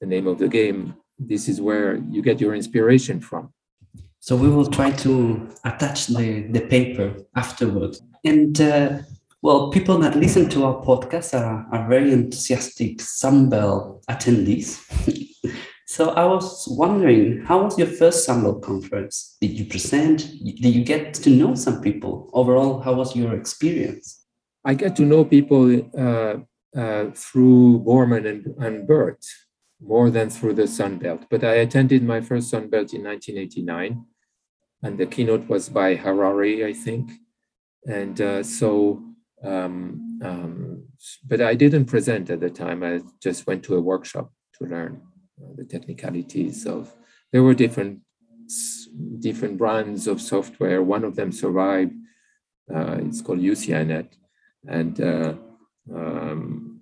the 0.00 0.06
name 0.06 0.26
of 0.26 0.38
the 0.38 0.48
game. 0.48 0.96
This 1.18 1.48
is 1.48 1.60
where 1.60 1.96
you 2.10 2.22
get 2.22 2.40
your 2.40 2.54
inspiration 2.54 3.20
from. 3.20 3.52
So 4.20 4.34
we 4.34 4.48
will 4.48 4.66
try 4.66 4.90
to 4.90 5.48
attach 5.64 6.08
the, 6.08 6.48
the 6.50 6.60
paper 6.62 7.14
afterwards. 7.36 8.02
And 8.24 8.60
uh, 8.60 8.98
well, 9.40 9.70
people 9.70 9.98
that 9.98 10.16
listen 10.16 10.48
to 10.50 10.64
our 10.64 10.84
podcast 10.84 11.38
are, 11.38 11.66
are 11.70 11.88
very 11.88 12.12
enthusiastic 12.12 12.98
Sunbelt 12.98 14.04
attendees. 14.06 14.80
so 15.86 16.10
I 16.10 16.24
was 16.24 16.66
wondering, 16.68 17.44
how 17.44 17.62
was 17.62 17.78
your 17.78 17.86
first 17.86 18.28
Sunbelt 18.28 18.62
conference? 18.62 19.36
Did 19.40 19.52
you 19.52 19.66
present? 19.66 20.26
Did 20.42 20.74
you 20.74 20.84
get 20.84 21.14
to 21.14 21.30
know 21.30 21.54
some 21.54 21.80
people? 21.80 22.28
Overall, 22.32 22.80
how 22.80 22.94
was 22.94 23.14
your 23.14 23.34
experience? 23.34 24.24
I 24.64 24.74
get 24.74 24.96
to 24.96 25.02
know 25.04 25.24
people 25.24 25.88
uh, 25.96 26.38
uh, 26.76 27.10
through 27.14 27.84
Boorman 27.86 28.26
and, 28.26 28.46
and 28.58 28.88
Bert 28.88 29.24
more 29.80 30.10
than 30.10 30.30
through 30.30 30.54
the 30.54 30.64
Sunbelt. 30.64 31.26
But 31.30 31.44
I 31.44 31.54
attended 31.54 32.02
my 32.02 32.20
first 32.20 32.52
Sunbelt 32.52 32.94
in 32.94 33.04
1989, 33.04 34.04
and 34.82 34.98
the 34.98 35.06
keynote 35.06 35.48
was 35.48 35.68
by 35.68 35.96
Harary, 35.96 36.64
I 36.64 36.72
think. 36.72 37.10
And 37.86 38.20
uh, 38.20 38.42
so 38.42 39.02
um, 39.42 40.18
um, 40.22 40.88
but 41.26 41.40
I 41.40 41.54
didn't 41.54 41.86
present 41.86 42.30
at 42.30 42.40
the 42.40 42.50
time. 42.50 42.82
I 42.82 43.00
just 43.22 43.46
went 43.46 43.62
to 43.64 43.76
a 43.76 43.80
workshop 43.80 44.32
to 44.58 44.64
learn 44.64 45.02
uh, 45.40 45.52
the 45.56 45.64
technicalities 45.64 46.66
of. 46.66 46.94
There 47.32 47.42
were 47.42 47.54
different 47.54 48.00
different 49.18 49.58
brands 49.58 50.06
of 50.06 50.20
software. 50.20 50.82
One 50.82 51.04
of 51.04 51.16
them 51.16 51.32
survived. 51.32 51.92
Uh, 52.72 52.98
it's 53.00 53.20
called 53.20 53.40
UCINet, 53.40 54.08
and 54.66 55.00
uh, 55.00 55.34
um, 55.94 56.75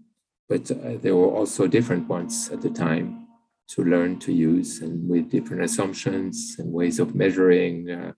but 0.49 0.71
uh, 0.71 0.99
there 1.01 1.17
were 1.17 1.31
also 1.31 1.67
different 1.67 2.09
ones 2.09 2.51
at 2.51 2.61
the 2.61 2.71
time 2.71 3.27
to 3.69 3.83
learn 3.85 4.19
to 4.19 4.33
use, 4.33 4.83
and 4.83 5.09
with 5.09 5.31
different 5.31 5.63
assumptions 5.63 6.57
and 6.59 6.73
ways 6.73 6.99
of 6.99 7.15
measuring 7.15 7.91
uh, 7.91 8.13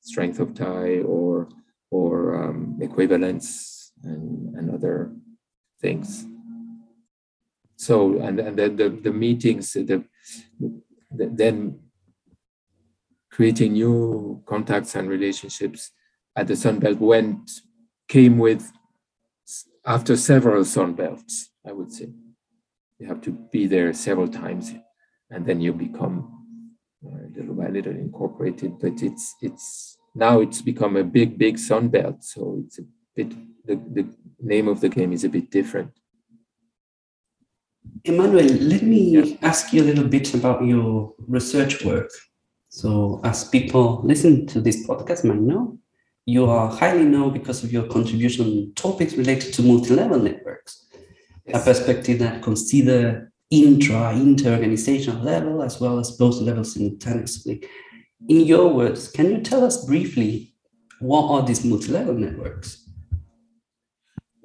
strength 0.00 0.40
of 0.40 0.54
tie 0.54 1.00
or 1.00 1.48
or 1.90 2.44
um, 2.44 2.78
equivalence 2.80 3.92
and, 4.04 4.56
and 4.56 4.70
other 4.70 5.12
things. 5.80 6.26
So, 7.76 8.20
and, 8.20 8.38
and 8.38 8.58
then 8.58 8.76
the, 8.76 8.90
the 8.90 9.12
meetings, 9.12 9.72
the, 9.72 10.04
the, 10.60 10.82
then 11.10 11.80
creating 13.30 13.72
new 13.72 14.42
contacts 14.46 14.94
and 14.94 15.08
relationships 15.08 15.90
at 16.36 16.46
the 16.46 16.54
Sunbelt 16.54 16.98
went, 16.98 17.50
came 18.06 18.38
with 18.38 18.70
after 19.86 20.16
several 20.16 20.62
Sunbelts, 20.62 21.46
I 21.66 21.72
would 21.72 21.92
say. 21.92 22.08
You 22.98 23.06
have 23.06 23.20
to 23.22 23.30
be 23.30 23.66
there 23.66 23.92
several 23.92 24.28
times 24.28 24.72
and 25.30 25.46
then 25.46 25.60
you 25.60 25.72
become 25.72 26.46
uh, 27.06 27.16
little 27.34 27.54
by 27.54 27.68
little 27.68 27.92
incorporated, 27.92 28.78
but 28.78 29.02
it's, 29.02 29.34
it's, 29.40 29.96
now 30.14 30.40
it's 30.40 30.60
become 30.60 30.96
a 30.96 31.04
big, 31.04 31.38
big 31.38 31.56
Sunbelt. 31.56 32.22
So 32.22 32.62
it's 32.64 32.78
a 32.78 32.82
bit, 33.16 33.30
the, 33.64 33.76
the 33.76 34.06
name 34.40 34.68
of 34.68 34.80
the 34.80 34.88
game 34.88 35.12
is 35.12 35.24
a 35.24 35.28
bit 35.28 35.50
different. 35.50 35.92
Emmanuel, 38.04 38.44
let 38.44 38.82
me 38.82 39.00
yes. 39.10 39.38
ask 39.42 39.72
you 39.72 39.82
a 39.82 39.84
little 39.84 40.08
bit 40.08 40.34
about 40.34 40.64
your 40.64 41.14
research 41.26 41.84
work. 41.84 42.10
So, 42.68 43.20
as 43.24 43.48
people 43.48 44.00
listen 44.04 44.46
to 44.48 44.60
this 44.60 44.86
podcast 44.86 45.24
might 45.24 45.40
know, 45.40 45.78
you 46.24 46.46
are 46.46 46.70
highly 46.70 47.04
known 47.04 47.32
because 47.32 47.64
of 47.64 47.72
your 47.72 47.84
contribution 47.88 48.46
on 48.46 48.72
topics 48.74 49.14
related 49.14 49.52
to 49.54 49.62
multi-level 49.62 50.20
networks. 50.20 50.86
A 51.52 51.58
perspective 51.58 52.18
that 52.20 52.42
consider 52.42 53.32
intra, 53.50 54.12
inter-organizational 54.12 55.22
level 55.22 55.62
as 55.62 55.80
well 55.80 55.98
as 55.98 56.12
both 56.12 56.40
levels 56.40 56.74
simultaneously 56.74 57.62
in 58.28 58.46
your 58.46 58.72
words, 58.72 59.08
can 59.08 59.30
you 59.30 59.40
tell 59.40 59.64
us 59.64 59.84
briefly 59.84 60.54
what 61.00 61.30
are 61.30 61.46
these 61.46 61.64
multi-level 61.64 62.14
networks? 62.14 62.88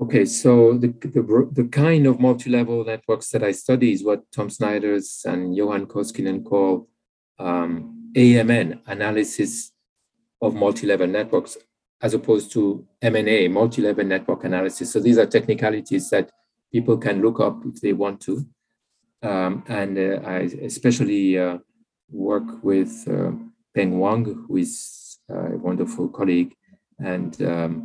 Okay, 0.02 0.26
so 0.26 0.78
the, 0.78 0.88
the, 0.88 1.50
the 1.52 1.66
kind 1.66 2.06
of 2.06 2.20
multi-level 2.20 2.84
networks 2.86 3.30
that 3.30 3.44
I 3.44 3.52
study 3.52 3.94
is 3.94 4.04
what 4.04 4.30
Tom 4.32 4.50
Snijders 4.50 5.26
and 5.26 5.56
Johan 5.56 5.86
Koskinen 5.86 6.44
call 6.44 6.90
um, 7.40 8.12
AMN, 8.16 8.82
analysis 8.88 9.72
of 10.42 10.54
multi-level 10.54 11.08
networks, 11.08 11.58
as 12.02 12.14
opposed 12.14 12.52
to 12.54 12.86
MNA, 13.02 13.52
multi-level 13.52 14.06
network 14.06 14.44
analysis. 14.44 14.92
So 14.92 15.00
these 15.00 15.18
are 15.18 15.26
technicalities 15.26 16.10
that 16.10 16.30
people 16.76 16.98
can 16.98 17.22
look 17.22 17.40
up 17.40 17.58
if 17.72 17.80
they 17.80 17.94
want 17.94 18.20
to. 18.20 18.46
Um, 19.24 19.64
and 19.68 19.98
uh, 19.98 20.20
I 20.36 20.40
especially 20.72 21.40
uh, 21.40 21.60
work 22.10 22.48
with 22.70 22.94
uh, 23.08 23.32
Peng 23.74 23.98
Wang, 23.98 24.26
who 24.26 24.58
is 24.58 24.72
a 25.30 25.58
wonderful 25.68 26.10
colleague. 26.10 26.54
And 27.00 27.34
um, 27.42 27.76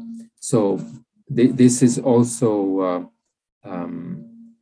so 0.41 0.81
th- 1.37 1.55
this 1.63 1.83
is 1.83 2.01
also 2.01 2.51
uh, 2.89 3.03
um, 3.71 4.55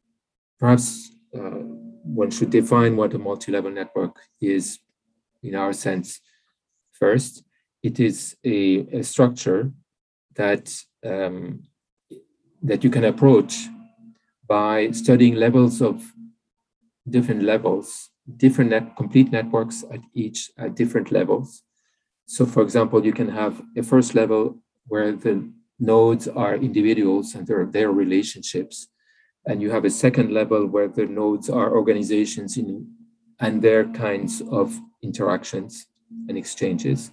perhaps 0.61 1.11
uh, 1.35 1.61
one 2.21 2.31
should 2.31 2.51
define 2.51 2.97
what 2.97 3.15
a 3.15 3.19
multi-level 3.19 3.71
network 3.71 4.15
is 4.43 4.79
in 5.43 5.55
our 5.55 5.73
sense 5.73 6.21
first. 6.93 7.45
It 7.83 7.99
is 7.99 8.37
a, 8.45 8.59
a 8.99 9.03
structure 9.03 9.73
that 10.35 10.65
um, 11.03 11.63
that 12.63 12.85
you 12.85 12.91
can 12.91 13.05
approach 13.05 13.55
by 14.49 14.91
studying 14.91 15.35
levels 15.35 15.81
of 15.83 16.13
different 17.09 17.43
levels 17.43 18.11
different 18.37 18.71
net, 18.71 18.97
complete 18.97 19.31
networks 19.31 19.85
at 19.91 20.01
each 20.15 20.51
at 20.59 20.75
different 20.75 21.11
levels. 21.11 21.63
So, 22.27 22.45
for 22.45 22.63
example, 22.63 23.05
you 23.05 23.13
can 23.13 23.29
have 23.31 23.63
a 23.77 23.83
first 23.83 24.15
level 24.15 24.59
where 24.87 25.13
the 25.13 25.51
nodes 25.79 26.29
are 26.29 26.55
individuals 26.55 27.35
and 27.35 27.47
their 27.47 27.65
their 27.65 27.91
relationships. 27.91 28.89
And 29.47 29.63
you 29.63 29.71
have 29.71 29.87
a 29.87 29.91
second 29.91 30.33
level 30.33 30.67
where 30.67 30.89
the 30.89 31.07
nodes 31.07 31.49
are 31.49 31.75
organizations 31.75 32.59
in, 32.59 32.93
and 33.41 33.63
their 33.63 33.85
kinds 33.87 34.43
of 34.51 34.79
interactions 35.03 35.87
and 36.29 36.37
exchanges. 36.37 37.11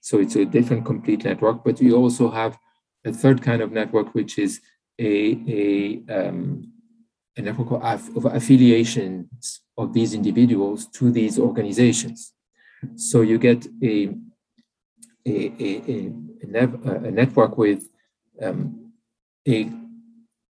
So 0.00 0.18
it's 0.18 0.36
a 0.36 0.44
different 0.44 0.84
complete 0.84 1.24
network, 1.24 1.64
but 1.64 1.80
you 1.80 1.96
also 1.96 2.30
have 2.30 2.58
a 3.06 3.12
third 3.12 3.40
kind 3.42 3.62
of 3.62 3.72
network, 3.72 4.14
which 4.14 4.38
is 4.38 4.60
a, 4.98 5.40
a, 5.48 6.02
um, 6.12 6.72
a 7.38 7.42
network 7.42 7.70
of, 7.70 8.16
of 8.16 8.24
affiliations 8.34 9.60
of 9.76 9.92
these 9.92 10.12
individuals 10.12 10.86
to 10.86 11.10
these 11.10 11.38
organizations. 11.38 12.34
So 12.96 13.22
you 13.22 13.38
get 13.38 13.64
a, 13.82 14.08
a, 15.24 15.52
a, 15.60 16.12
a, 16.42 17.10
network 17.10 17.56
with 17.56 17.88
um, 18.42 18.92
a 19.46 19.70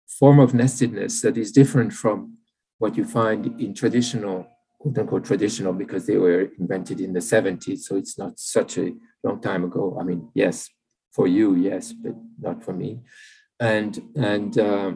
form 0.07 0.38
of 0.38 0.53
nestedness 0.53 1.23
that 1.23 1.38
is 1.38 1.53
different 1.53 1.93
from 1.93 2.37
what 2.79 2.97
you 2.97 3.05
find 3.05 3.61
in 3.61 3.73
traditional, 3.75 4.47
quote 4.79 4.99
unquote, 4.99 5.25
traditional, 5.25 5.73
because 5.73 6.07
they 6.07 6.19
were 6.19 6.50
invented 6.59 7.00
in 7.00 7.14
the 7.14 7.21
70s. 7.21 7.81
So 7.81 7.97
it's 7.97 8.19
not 8.19 8.38
such 8.38 8.76
a 8.79 8.93
long 9.23 9.41
time 9.41 9.64
ago. 9.64 9.97
I 9.99 10.05
mean, 10.05 10.29
yes, 10.35 10.69
for 11.12 11.26
you, 11.26 11.55
yes, 11.55 11.93
but 11.93 12.14
not 12.38 12.62
for 12.62 12.75
me. 12.75 13.00
And, 13.59 14.03
and 14.17 14.59
uh, 14.59 14.93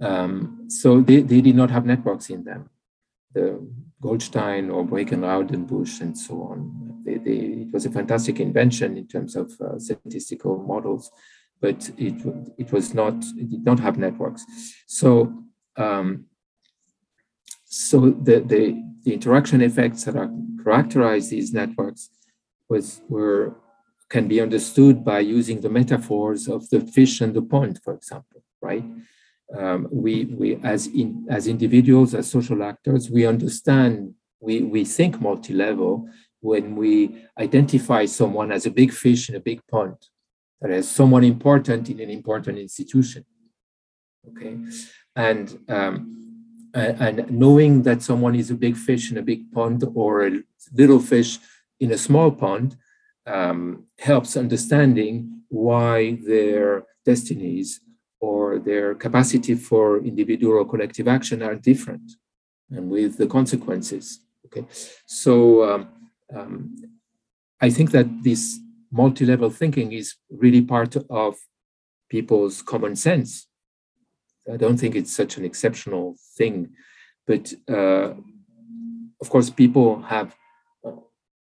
um, 0.00 0.59
so 0.70 1.00
they, 1.00 1.20
they 1.22 1.40
did 1.40 1.56
not 1.56 1.70
have 1.70 1.86
networks 1.86 2.30
in 2.30 2.44
them. 2.44 2.70
The 3.32 3.66
Goldstein 4.00 4.70
or 4.70 4.84
Bryk-Raudenbush 4.84 6.00
and 6.00 6.16
so 6.16 6.42
on. 6.42 7.02
They, 7.04 7.16
they, 7.16 7.38
it 7.62 7.72
was 7.72 7.86
a 7.86 7.90
fantastic 7.90 8.40
invention 8.40 8.96
in 8.96 9.06
terms 9.06 9.36
of 9.36 9.52
uh, 9.60 9.78
statistical 9.78 10.58
models, 10.58 11.10
but 11.60 11.90
it, 11.98 12.14
it 12.58 12.72
was 12.72 12.94
not, 12.94 13.14
it 13.36 13.50
did 13.50 13.64
not 13.64 13.80
have 13.80 13.98
networks. 13.98 14.44
So, 14.86 15.32
um, 15.76 16.26
so 17.64 18.10
the, 18.10 18.40
the, 18.40 18.82
the 19.04 19.12
interaction 19.12 19.60
effects 19.60 20.04
that 20.04 20.16
are 20.16 20.30
characterize 20.64 21.30
these 21.30 21.52
networks 21.52 22.10
was, 22.68 23.00
were, 23.08 23.56
can 24.08 24.28
be 24.28 24.40
understood 24.40 25.04
by 25.04 25.20
using 25.20 25.60
the 25.60 25.70
metaphors 25.70 26.48
of 26.48 26.68
the 26.70 26.80
fish 26.80 27.20
and 27.20 27.32
the 27.34 27.42
pond, 27.42 27.80
for 27.84 27.94
example, 27.94 28.42
right? 28.60 28.84
Um, 29.58 29.88
we, 29.90 30.26
we 30.26 30.56
as, 30.62 30.86
in, 30.86 31.26
as 31.28 31.46
individuals, 31.46 32.14
as 32.14 32.30
social 32.30 32.62
actors, 32.62 33.10
we 33.10 33.26
understand, 33.26 34.14
we, 34.40 34.62
we 34.62 34.84
think 34.84 35.20
multi-level 35.20 36.08
when 36.40 36.74
we 36.74 37.24
identify 37.38 38.06
someone 38.06 38.50
as 38.50 38.66
a 38.66 38.70
big 38.70 38.92
fish 38.92 39.28
in 39.28 39.34
a 39.34 39.40
big 39.40 39.60
pond, 39.70 39.96
that 40.60 40.70
is 40.70 40.90
someone 40.90 41.24
important 41.24 41.90
in 41.90 42.00
an 42.00 42.10
important 42.10 42.58
institution. 42.58 43.24
Okay, 44.28 44.58
and 45.16 45.58
um, 45.68 46.20
and 46.74 47.30
knowing 47.30 47.82
that 47.82 48.02
someone 48.02 48.34
is 48.34 48.50
a 48.50 48.54
big 48.54 48.76
fish 48.76 49.10
in 49.10 49.18
a 49.18 49.22
big 49.22 49.50
pond 49.52 49.84
or 49.94 50.26
a 50.26 50.42
little 50.72 51.00
fish 51.00 51.38
in 51.80 51.92
a 51.92 51.98
small 51.98 52.30
pond 52.30 52.76
um, 53.26 53.86
helps 53.98 54.36
understanding 54.36 55.42
why 55.48 56.18
their 56.26 56.84
destinies 57.04 57.80
or 58.20 58.58
their 58.58 58.94
capacity 58.94 59.54
for 59.54 59.98
individual 59.98 60.58
or 60.58 60.64
collective 60.68 61.08
action 61.08 61.42
are 61.42 61.54
different 61.54 62.12
and 62.70 62.90
with 62.90 63.16
the 63.16 63.26
consequences. 63.26 64.20
Okay, 64.46 64.66
so 65.06 65.64
um, 65.70 65.88
um, 66.34 66.76
I 67.60 67.70
think 67.70 67.92
that 67.92 68.22
this 68.22 68.58
multi-level 68.90 69.50
thinking 69.50 69.92
is 69.92 70.16
really 70.30 70.62
part 70.62 70.96
of 71.08 71.36
people's 72.08 72.60
common 72.62 72.96
sense. 72.96 73.46
I 74.52 74.56
don't 74.56 74.76
think 74.76 74.96
it's 74.96 75.14
such 75.14 75.36
an 75.36 75.44
exceptional 75.44 76.16
thing, 76.36 76.70
but 77.26 77.52
uh, 77.68 78.14
of 79.20 79.28
course, 79.28 79.50
people 79.50 80.02
have 80.02 80.34
uh, 80.84 80.92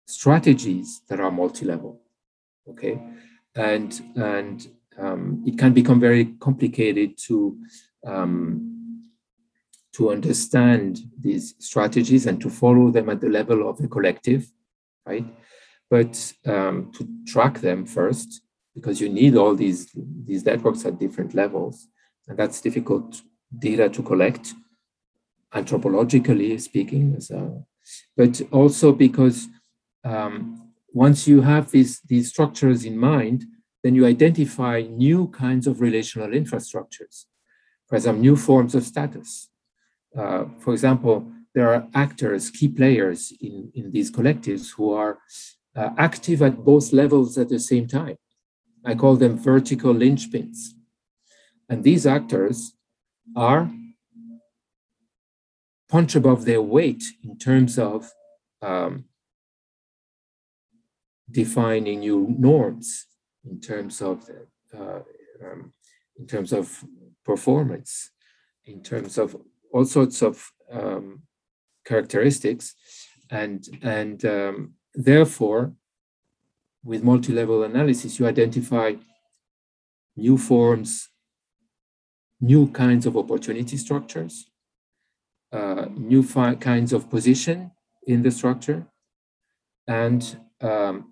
strategies 0.07 1.03
that 1.09 1.19
are 1.21 1.31
multi-level. 1.31 2.01
Okay, 2.69 3.03
and 3.57 4.01
and 4.15 4.69
um, 4.99 5.43
it 5.47 5.59
can 5.59 5.73
become 5.73 6.01
very 6.01 6.27
complicated 6.41 7.17
to 7.27 7.59
um, 8.07 8.73
to 9.93 10.11
understand 10.11 11.01
these 11.21 11.55
strategies 11.59 12.27
and 12.27 12.41
to 12.41 12.49
follow 12.49 12.91
them 12.91 13.11
at 13.11 13.21
the 13.21 13.29
level 13.29 13.69
of 13.69 13.77
the 13.79 13.89
collective, 13.89 14.51
right? 15.07 15.27
But 15.91 16.33
um, 16.47 16.91
to 16.93 17.07
track 17.27 17.61
them 17.61 17.85
first, 17.85 18.43
because 18.75 19.01
you 19.01 19.09
need 19.09 19.37
all 19.37 19.55
these 19.55 19.91
these 19.95 20.45
networks 20.45 20.85
at 20.87 20.99
different 20.99 21.35
levels, 21.35 21.89
and 22.27 22.39
that's 22.39 22.61
difficult 22.61 23.21
data 23.59 23.89
to 23.91 24.03
collect, 24.03 24.55
anthropologically 25.53 26.59
speaking. 26.61 27.21
So, 27.21 27.67
but 28.17 28.41
also 28.51 28.93
because 28.93 29.49
um, 30.05 30.73
once 30.93 31.29
you 31.29 31.43
have 31.43 31.71
these 31.71 32.01
these 32.01 32.31
structures 32.31 32.85
in 32.85 32.97
mind, 32.97 33.45
then 33.83 33.95
you 33.95 34.07
identify 34.07 34.83
new 34.83 35.29
kinds 35.29 35.67
of 35.67 35.81
relational 35.81 36.29
infrastructures, 36.29 37.27
for 37.89 37.97
example, 37.97 38.23
new 38.23 38.37
forms 38.37 38.75
of 38.75 38.85
status. 38.85 39.49
Uh, 40.17 40.45
for 40.59 40.73
example, 40.73 41.31
there 41.55 41.73
are 41.75 41.87
actors, 41.95 42.51
key 42.51 42.69
players 42.69 43.33
in, 43.41 43.71
in 43.75 43.91
these 43.91 44.11
collectives 44.11 44.73
who 44.75 44.93
are 44.93 45.19
uh, 45.77 45.91
active 45.99 46.43
at 46.43 46.65
both 46.65 46.93
levels 46.93 47.37
at 47.39 47.49
the 47.49 47.59
same 47.59 47.87
time. 47.87 48.17
I 48.85 48.95
call 48.95 49.17
them 49.17 49.39
vertical 49.39 49.95
linchpins. 49.95 50.59
And 51.69 51.85
these 51.85 52.07
actors 52.07 52.73
are 53.37 53.71
punch 55.89 56.15
above 56.15 56.45
their 56.45 56.63
weight 56.63 57.05
in 57.23 57.39
terms 57.39 57.79
of 57.79 58.11
um, 58.61 59.05
defining 61.31 62.01
new 62.01 62.35
norms 62.39 63.07
in 63.49 63.61
terms 63.61 64.01
of 64.01 64.29
uh, 64.75 65.01
um, 65.45 65.73
in 66.17 66.27
terms 66.27 66.53
of 66.53 66.85
performance, 67.25 68.11
in 68.65 68.83
terms 68.83 69.19
of 69.19 69.37
all 69.73 69.85
sorts 69.85 70.23
of 70.23 70.53
um, 70.71 71.23
characteristics, 71.85 72.75
and 73.31 73.67
and 73.83 74.25
um, 74.25 74.75
therefore, 74.95 75.73
with 76.85 77.03
multi-level 77.03 77.63
analysis, 77.63 78.19
you 78.19 78.27
identify 78.27 78.95
new 80.17 80.37
forms, 80.37 81.09
new 82.41 82.69
kinds 82.69 83.07
of 83.07 83.17
opportunity 83.17 83.77
structures, 83.77 84.51
uh, 85.53 85.87
new 85.97 86.23
kinds 86.61 86.93
of 86.93 87.11
position 87.11 87.71
in 88.07 88.23
the 88.23 88.31
structure, 88.31 88.87
and 89.87 90.37
um, 90.61 91.12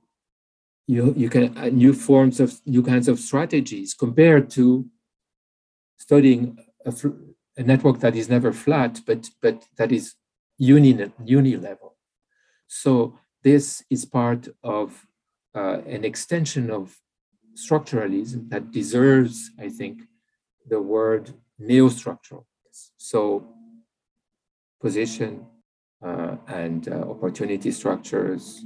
you, 0.90 1.14
you 1.16 1.28
can 1.30 1.56
uh, 1.56 1.70
new 1.84 1.92
forms 1.92 2.40
of 2.40 2.60
new 2.66 2.82
kinds 2.82 3.06
of 3.08 3.18
strategies 3.18 3.94
compared 3.94 4.50
to 4.50 4.86
studying 5.98 6.58
a, 6.84 6.92
a 7.56 7.62
network 7.62 8.00
that 8.00 8.16
is 8.16 8.28
never 8.28 8.52
flat, 8.52 9.00
but 9.06 9.30
but 9.40 9.56
that 9.78 9.92
is 9.92 10.14
uni 10.58 10.92
uni 11.24 11.56
level. 11.56 11.90
So 12.66 12.92
this 13.44 13.84
is 13.88 14.04
part 14.04 14.48
of 14.62 15.06
uh, 15.54 15.78
an 15.96 16.04
extension 16.04 16.70
of 16.70 16.96
structuralism 17.54 18.48
that 18.50 18.70
deserves, 18.70 19.50
I 19.58 19.68
think, 19.68 20.02
the 20.68 20.80
word 20.80 21.24
neo-structural. 21.58 22.46
So 22.96 23.20
position 24.80 25.46
uh, 26.04 26.36
and 26.48 26.88
uh, 26.88 26.94
opportunity 27.14 27.70
structures, 27.70 28.64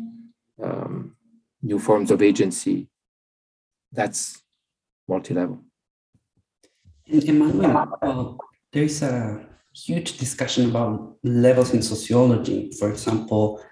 um, 0.63 1.17
new 1.65 1.79
forms 1.79 2.11
of 2.11 2.23
agency. 2.23 2.89
That's 3.91 4.43
multi-level. 5.09 5.61
Emmanuel, 7.07 7.99
uh, 8.03 8.33
there 8.73 8.85
is 8.85 9.03
a 9.03 9.45
huge 9.75 10.19
discussion 10.19 10.71
about 10.71 11.17
levels 11.23 11.73
in 11.75 11.83
sociology. 11.83 12.71
For 12.79 12.91
example, 12.91 13.63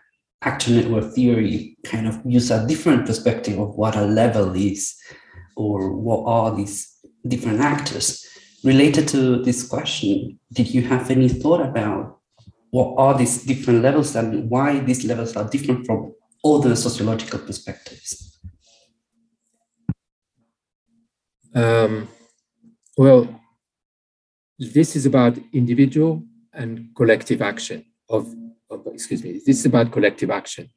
actor 0.43 0.73
network 0.73 1.15
theory 1.15 1.77
kind 1.85 2.09
of 2.09 2.21
use 2.25 2.51
a 2.51 2.67
different 2.67 3.07
perspective 3.07 3.59
of 3.59 3.77
what 3.77 3.97
a 3.97 4.03
level 4.03 4.55
is 4.55 4.97
or 5.57 5.95
what 5.95 6.25
are 6.27 6.57
these 6.57 6.99
different 7.29 7.61
actors. 7.61 8.27
Related 8.65 9.09
to 9.09 9.43
this 9.43 9.67
question, 9.67 10.39
did 10.53 10.73
you 10.73 10.83
have 10.83 11.11
any 11.11 11.29
thought 11.29 11.61
about 11.61 12.19
what 12.71 12.95
are 12.97 13.17
these 13.19 13.45
different 13.45 13.83
levels 13.83 14.15
and 14.17 14.49
why 14.49 14.79
these 14.81 15.05
levels 15.05 15.37
are 15.37 15.49
different 15.49 15.85
from 15.85 16.15
other 16.45 16.75
sociological 16.77 17.39
perspectives? 17.39 18.39
Um, 21.55 22.09
well, 22.97 23.41
this 24.59 24.97
is 24.97 25.07
about 25.07 25.39
individual 25.53 26.25
and 26.53 26.89
collective 26.95 27.43
action 27.43 27.85
of, 28.09 28.35
of, 28.71 28.87
excuse 28.87 29.23
me, 29.23 29.33
this 29.33 29.59
is 29.61 29.67
about 29.67 29.93
collective 29.93 30.31
action 30.31 30.71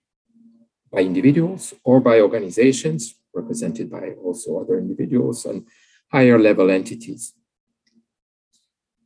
by 0.91 0.99
individuals 1.01 1.73
or 1.83 1.99
by 1.99 2.19
organizations 2.19 3.15
represented 3.33 3.91
by 3.91 4.11
also 4.23 4.59
other 4.59 4.77
individuals 4.77 5.45
and 5.45 5.67
higher 6.11 6.39
level 6.39 6.69
entities. 6.69 7.33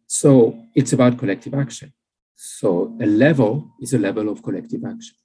So 0.08 0.66
it's 0.76 0.94
about 0.94 1.18
collective 1.18 1.54
action. 1.54 1.94
So 2.36 2.98
a 3.02 3.06
level 3.06 3.72
is 3.80 3.94
a 3.94 4.00
level 4.00 4.30
of 4.30 4.44
collective 4.44 4.84
action. 4.86 5.16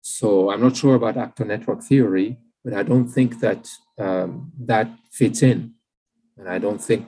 So 0.00 0.50
I'm 0.50 0.60
not 0.60 0.76
sure 0.76 0.94
about 0.94 1.16
actor 1.16 1.44
network 1.44 1.82
theory, 1.82 2.38
but 2.64 2.74
I 2.74 2.82
don't 2.82 3.08
think 3.08 3.40
that 3.40 3.68
um, 3.98 4.52
that 4.60 4.88
fits 5.10 5.42
in. 5.42 5.74
And 6.36 6.48
I 6.48 6.58
don't 6.58 6.80
think, 6.80 7.06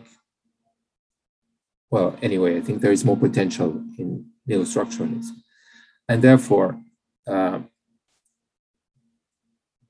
well, 1.91 2.17
anyway, 2.21 2.57
I 2.57 2.61
think 2.61 2.81
there 2.81 2.93
is 2.93 3.05
more 3.05 3.17
potential 3.17 3.83
in 3.99 4.27
neostructuralism. 4.49 5.31
And 6.09 6.23
therefore, 6.23 6.81
uh, 7.27 7.61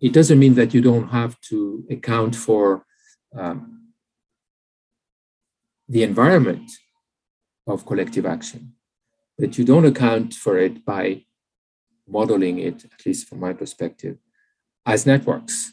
it 0.01 0.13
doesn't 0.13 0.39
mean 0.39 0.55
that 0.55 0.75
you 0.75 0.81
don't 0.81 1.09
have 1.09 1.41
to 1.43 1.85
account 1.91 2.35
for 2.35 2.85
um, 3.37 3.93
the 5.89 6.03
environment 6.03 6.71
of 7.67 7.87
collective 7.87 8.27
action, 8.27 8.75
but 9.39 9.59
you 9.59 9.65
don't 9.65 9.85
account 9.85 10.35
for 10.35 10.59
it 10.59 10.85
by 10.85 11.25
modeling 12.11 12.59
it, 12.59 12.85
at 12.85 13.07
least 13.07 13.29
from 13.29 13.41
my 13.41 13.53
perspective, 13.53 14.17
as 14.87 15.07
networks. 15.07 15.73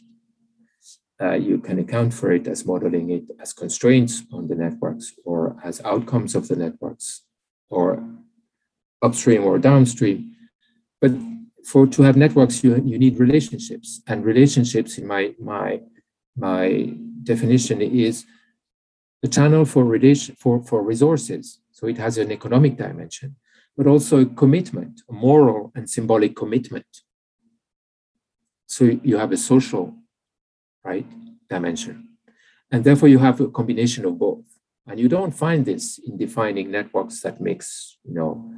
Uh, 1.19 1.33
you 1.33 1.57
can 1.57 1.79
account 1.79 2.13
for 2.13 2.31
it 2.31 2.47
as 2.47 2.65
modeling 2.65 3.09
it 3.09 3.23
as 3.39 3.51
constraints 3.51 4.21
on 4.31 4.47
the 4.47 4.55
networks 4.55 5.13
or 5.25 5.57
as 5.63 5.81
outcomes 5.83 6.35
of 6.35 6.47
the 6.47 6.55
networks 6.55 7.23
or 7.69 8.03
upstream 9.01 9.43
or 9.43 9.57
downstream. 9.57 10.35
But 11.01 11.11
for 11.65 11.87
to 11.87 12.03
have 12.03 12.15
networks, 12.15 12.63
you, 12.63 12.75
you 12.85 12.97
need 12.97 13.19
relationships. 13.19 14.01
And 14.07 14.23
relationships, 14.23 14.97
in 14.97 15.07
my 15.07 15.33
my 15.39 15.81
my 16.35 16.93
definition, 17.23 17.81
is 17.81 18.25
a 19.23 19.27
channel 19.27 19.65
for 19.65 19.83
relation 19.83 20.35
for, 20.35 20.63
for 20.63 20.81
resources. 20.83 21.59
So 21.71 21.87
it 21.87 21.97
has 21.97 22.17
an 22.17 22.31
economic 22.31 22.77
dimension, 22.77 23.35
but 23.77 23.87
also 23.87 24.21
a 24.21 24.25
commitment, 24.25 25.01
a 25.09 25.13
moral 25.13 25.71
and 25.75 25.89
symbolic 25.89 26.35
commitment. 26.35 26.87
So 28.65 28.83
you 29.03 29.17
have 29.17 29.31
a 29.31 29.37
social, 29.37 29.95
right, 30.83 31.05
dimension. 31.49 32.09
And 32.71 32.83
therefore 32.83 33.07
you 33.07 33.19
have 33.19 33.39
a 33.39 33.47
combination 33.47 34.03
of 34.05 34.17
both. 34.17 34.43
And 34.87 34.99
you 34.99 35.07
don't 35.07 35.31
find 35.31 35.65
this 35.65 35.99
in 35.99 36.17
defining 36.17 36.71
networks 36.71 37.21
that 37.21 37.39
mix, 37.41 37.97
you 38.03 38.13
know, 38.13 38.53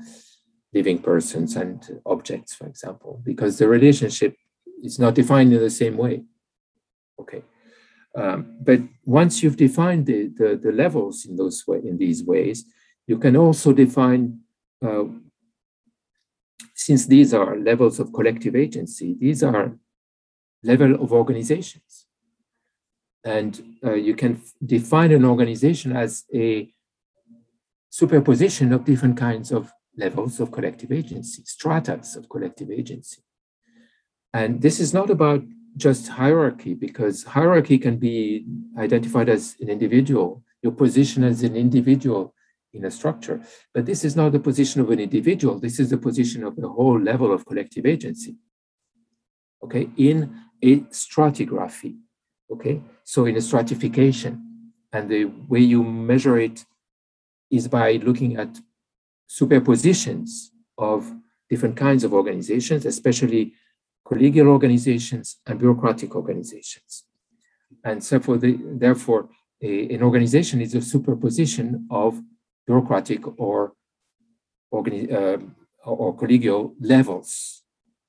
living 0.74 1.00
persons 1.00 1.56
and 1.56 2.02
objects, 2.06 2.54
for 2.54 2.68
example, 2.68 3.22
because 3.24 3.58
the 3.58 3.68
relationship 3.68 4.36
is 4.84 5.00
not 5.00 5.16
defined 5.16 5.52
in 5.54 5.60
the 5.60 5.70
same 5.70 5.98
way. 5.98 6.24
Okay. 7.20 7.44
Um, 8.16 8.58
but 8.62 8.80
once 9.06 9.44
you've 9.44 9.58
defined 9.58 10.06
the, 10.06 10.28
the, 10.36 10.60
the, 10.62 10.72
levels 10.72 11.26
in 11.26 11.36
those 11.36 11.66
way, 11.68 11.80
in 11.84 11.98
these 11.98 12.24
ways, 12.24 12.66
you 13.06 13.18
can 13.18 13.36
also 13.36 13.72
define, 13.72 14.40
uh, 14.86 15.06
since 16.76 17.06
these 17.06 17.34
are 17.34 17.58
levels 17.58 18.00
of 18.00 18.14
collective 18.14 18.56
agency, 18.56 19.16
these 19.20 19.44
are 19.44 19.78
level 20.64 20.96
of 20.96 21.12
organizations. 21.12 22.08
And 23.24 23.78
uh, 23.84 23.94
you 23.94 24.16
can 24.16 24.42
define 24.66 25.12
an 25.12 25.26
organization 25.26 25.96
as 25.96 26.26
a 26.34 26.74
superposition 27.90 28.72
of 28.72 28.86
different 28.86 29.18
kinds 29.18 29.52
of 29.52 29.72
levels 29.98 30.40
of 30.40 30.52
collective 30.52 30.92
agency, 30.92 31.44
stratas 31.46 32.16
of 32.16 32.30
collective 32.30 32.72
agency. 32.72 33.22
And 34.34 34.62
this 34.62 34.80
is 34.80 34.94
not 34.94 35.10
about 35.10 35.44
just 35.76 36.08
hierarchy, 36.08 36.74
because 36.74 37.24
hierarchy 37.24 37.78
can 37.78 37.98
be 37.98 38.46
identified 38.78 39.30
as 39.30 39.56
an 39.60 39.70
individual, 39.70 40.44
your 40.62 40.72
position 40.72 41.24
as 41.24 41.44
an 41.44 41.56
individual 41.56 42.34
in 42.74 42.86
a 42.86 42.92
structure. 42.92 43.42
But 43.74 43.86
this 43.86 44.04
is 44.04 44.16
not 44.16 44.32
the 44.32 44.40
position 44.40 44.82
of 44.82 44.90
an 44.90 45.00
individual, 45.00 45.60
this 45.60 45.80
is 45.80 45.90
the 45.90 45.98
position 45.98 46.44
of 46.44 46.56
the 46.56 46.70
whole 46.70 47.00
level 47.00 47.34
of 47.34 47.46
collective 47.46 47.86
agency. 47.86 48.36
Okay, 49.64 49.90
in 49.98 50.34
a 50.62 50.80
stratigraphy. 50.82 51.98
Okay, 52.52 52.82
so 53.04 53.26
in 53.26 53.36
a 53.38 53.42
stratification. 53.42 54.46
And 54.92 55.10
the 55.10 55.26
way 55.26 55.60
you 55.60 55.84
measure 55.84 56.40
it 56.40 56.66
is 57.52 57.68
by 57.68 57.94
looking 57.94 58.38
at 58.38 58.60
superpositions 59.30 60.50
of 60.78 61.14
different 61.50 61.76
kinds 61.76 62.04
of 62.04 62.14
organizations, 62.14 62.86
especially 62.86 63.54
collegial 64.06 64.48
organizations 64.48 65.38
and 65.46 65.60
bureaucratic 65.60 66.16
organizations. 66.16 67.04
And 67.84 68.04
so 68.04 68.20
for 68.20 68.38
the, 68.38 68.58
therefore, 68.64 69.30
a, 69.62 69.94
an 69.94 70.02
organization 70.02 70.62
is 70.62 70.74
a 70.74 70.82
superposition 70.82 71.88
of 71.92 72.22
bureaucratic 72.70 73.22
or, 73.40 73.74
uh, 74.72 75.38
or 75.86 76.16
collegial 76.22 76.76
levels. 76.80 77.64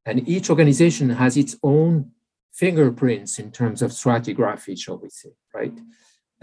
And 0.05 0.29
each 0.29 0.51
organization 0.51 1.09
has 1.23 1.39
its 1.39 1.57
own 1.63 2.11
fingerprints 2.53 3.39
in 3.39 3.51
terms 3.53 3.81
of 3.81 3.91
stratigraphy, 3.91 4.79
shall 4.79 4.99
we 4.99 5.09
say, 5.09 5.31
right? 5.55 5.79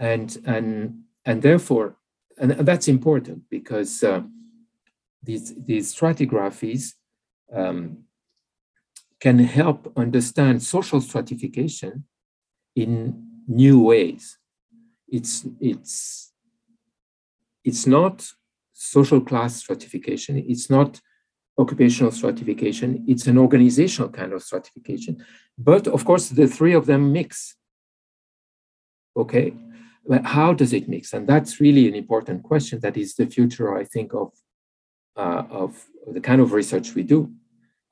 And, 0.00 0.36
and, 0.44 1.02
and 1.24 1.42
therefore, 1.42 1.96
and 2.40 2.50
that's 2.70 2.88
important 2.88 3.42
because 3.50 4.02
uh, 4.02 4.22
these, 5.22 5.54
these 5.64 5.94
stratigraphies 5.94 6.94
um, 7.54 8.04
can 9.20 9.38
help 9.38 9.92
understand 9.96 10.62
social 10.62 11.00
stratification 11.00 12.04
in 12.74 12.90
new 13.46 13.80
ways. 13.80 14.38
It's, 15.08 15.46
it's, 15.60 16.27
it's 17.64 17.86
not 17.86 18.26
social 18.72 19.20
class 19.20 19.56
stratification, 19.56 20.44
it's 20.46 20.70
not 20.70 21.00
occupational 21.58 22.12
stratification, 22.12 23.04
it's 23.08 23.26
an 23.26 23.36
organizational 23.36 24.08
kind 24.10 24.32
of 24.32 24.42
stratification. 24.42 25.24
But 25.56 25.88
of 25.88 26.04
course, 26.04 26.28
the 26.28 26.46
three 26.46 26.72
of 26.74 26.86
them 26.86 27.12
mix. 27.12 27.56
Okay, 29.16 29.52
but 30.06 30.24
how 30.24 30.54
does 30.54 30.72
it 30.72 30.88
mix? 30.88 31.12
And 31.12 31.26
that's 31.26 31.60
really 31.60 31.88
an 31.88 31.94
important 31.94 32.42
question 32.44 32.80
that 32.80 32.96
is 32.96 33.14
the 33.14 33.26
future, 33.26 33.76
I 33.76 33.84
think, 33.84 34.14
of, 34.14 34.32
uh, 35.16 35.42
of 35.50 35.86
the 36.06 36.20
kind 36.20 36.40
of 36.40 36.52
research 36.52 36.94
we 36.94 37.02
do. 37.02 37.32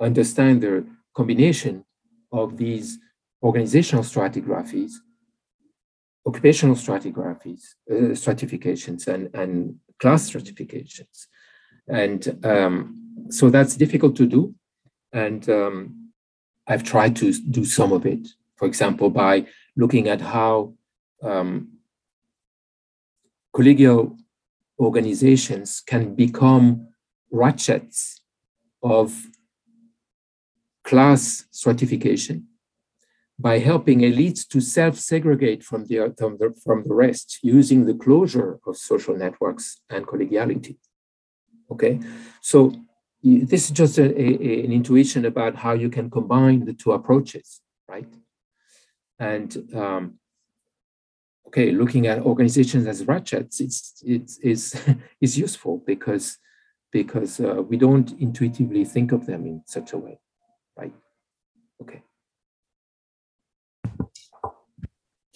Understand 0.00 0.62
the 0.62 0.86
combination 1.14 1.84
of 2.32 2.56
these 2.56 2.98
organizational 3.42 4.04
stratigraphies, 4.04 4.92
occupational 6.26 6.74
stratigraphies, 6.74 7.74
uh, 7.90 8.14
stratifications, 8.14 9.06
and, 9.06 9.30
and 9.34 9.76
class 10.00 10.24
stratifications. 10.24 11.28
And 11.88 12.44
um, 12.44 13.30
so 13.30 13.48
that's 13.48 13.76
difficult 13.76 14.16
to 14.16 14.26
do. 14.26 14.54
And 15.12 15.48
um, 15.48 16.10
I've 16.66 16.82
tried 16.82 17.16
to 17.16 17.32
do 17.32 17.64
some 17.64 17.92
of 17.92 18.04
it, 18.06 18.26
for 18.56 18.66
example, 18.66 19.08
by 19.08 19.46
looking 19.76 20.08
at 20.08 20.20
how 20.20 20.74
um, 21.22 21.68
collegial 23.54 24.18
organizations 24.78 25.80
can 25.80 26.14
become 26.14 26.88
ratchets 27.30 28.20
of 28.82 29.14
class 30.84 31.44
stratification 31.50 32.46
by 33.38 33.58
helping 33.58 34.00
elites 34.00 34.48
to 34.48 34.60
self-segregate 34.60 35.62
from 35.62 35.84
the, 35.86 36.14
from 36.18 36.38
the, 36.38 36.54
from 36.64 36.82
the 36.84 36.94
rest 36.94 37.38
using 37.42 37.84
the 37.84 37.94
closure 37.94 38.58
of 38.66 38.76
social 38.76 39.16
networks 39.16 39.80
and 39.90 40.06
collegiality. 40.06 40.76
Okay, 41.70 42.00
so 42.40 42.72
this 43.22 43.64
is 43.64 43.70
just 43.70 43.98
a, 43.98 44.04
a, 44.04 44.64
an 44.64 44.72
intuition 44.72 45.24
about 45.24 45.56
how 45.56 45.72
you 45.72 45.90
can 45.90 46.08
combine 46.08 46.64
the 46.64 46.72
two 46.72 46.92
approaches, 46.92 47.60
right? 47.88 48.08
And 49.18 49.74
um, 49.74 50.18
okay, 51.48 51.72
looking 51.72 52.06
at 52.06 52.20
organizations 52.20 52.86
as 52.86 53.04
ratchets, 53.04 53.60
it's 53.60 54.00
it's 54.06 54.38
is 54.38 54.80
is 55.20 55.36
useful 55.36 55.82
because 55.84 56.38
because 56.92 57.40
uh, 57.40 57.62
we 57.68 57.76
don't 57.76 58.12
intuitively 58.20 58.84
think 58.84 59.10
of 59.10 59.26
them 59.26 59.44
in 59.44 59.62
such 59.66 59.92
a 59.92 59.98
way 59.98 60.20
right? 60.76 60.92
Okay. 61.82 62.02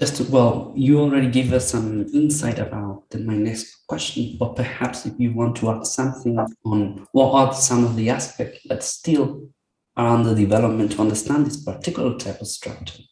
Just 0.01 0.31
well, 0.31 0.73
you 0.75 0.99
already 0.99 1.29
gave 1.29 1.53
us 1.53 1.71
some 1.71 2.07
insight 2.15 2.59
about 2.59 3.05
my 3.15 3.37
next 3.37 3.87
question, 3.87 4.37
but 4.39 4.57
perhaps 4.57 5.05
if 5.05 5.13
you 5.19 5.35
want 5.35 5.57
to 5.57 5.71
add 5.71 5.87
something 5.87 6.39
on 6.65 7.07
what 7.13 7.33
are 7.33 7.53
some 7.53 7.85
of 7.85 7.97
the 7.97 8.09
aspects 8.09 8.61
that 8.67 8.83
still 8.83 9.51
are 9.99 10.09
under 10.17 10.35
development 10.35 10.93
to 10.93 11.03
understand 11.03 11.45
this 11.45 11.63
particular 11.63 12.17
type 12.17 12.41
of 12.41 12.47
structure. 12.47 13.03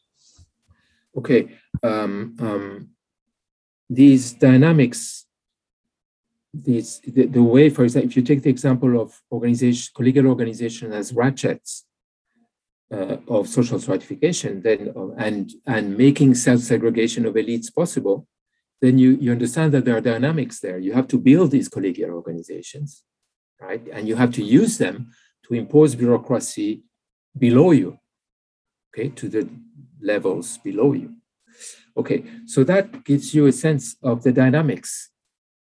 Okay, 1.15 1.59
um, 1.83 2.35
um, 2.41 2.89
these 3.91 4.33
dynamics, 4.33 5.27
these 6.55 7.01
the, 7.01 7.27
the, 7.27 7.43
way, 7.43 7.69
for 7.69 7.85
example, 7.85 8.09
if 8.09 8.17
you 8.17 8.23
take 8.23 8.43
the 8.43 8.49
example 8.49 8.99
of 8.99 9.21
organization, 9.31 9.93
collegial 9.95 10.27
organization 10.27 10.93
as 10.93 11.13
ratchets, 11.13 11.85
uh, 12.93 13.17
of 13.29 13.49
social 13.49 13.79
stratification 13.79 14.63
then 14.63 14.93
uh, 14.97 15.11
and 15.19 15.53
and 15.67 15.97
making 15.97 16.35
self-segregation 16.35 17.27
of 17.27 17.35
elites 17.35 17.75
possible 17.75 18.27
then 18.81 18.99
you, 18.99 19.19
you 19.21 19.33
understand 19.33 19.73
that 19.75 19.85
there 19.85 19.97
are 19.97 20.01
dynamics 20.01 20.61
there. 20.61 20.79
You 20.79 20.93
have 20.93 21.09
to 21.09 21.19
build 21.19 21.51
these 21.51 21.69
collegial 21.69 22.11
organizations, 22.11 23.03
right? 23.61 23.83
And 23.93 24.07
you 24.07 24.17
have 24.17 24.33
to 24.33 24.43
use 24.43 24.79
them 24.79 25.11
to 25.47 25.55
impose 25.55 25.95
bureaucracy 25.95 26.85
below 27.37 27.73
you, 27.73 27.99
okay, 28.93 29.09
to 29.11 29.29
the 29.29 29.49
levels 30.01 30.59
below 30.59 30.93
you. 30.93 31.15
Okay, 31.97 32.23
so 32.47 32.63
that 32.65 33.05
gives 33.05 33.35
you 33.35 33.47
a 33.47 33.53
sense 33.53 33.97
of 34.03 34.23
the 34.23 34.31
dynamics 34.31 35.11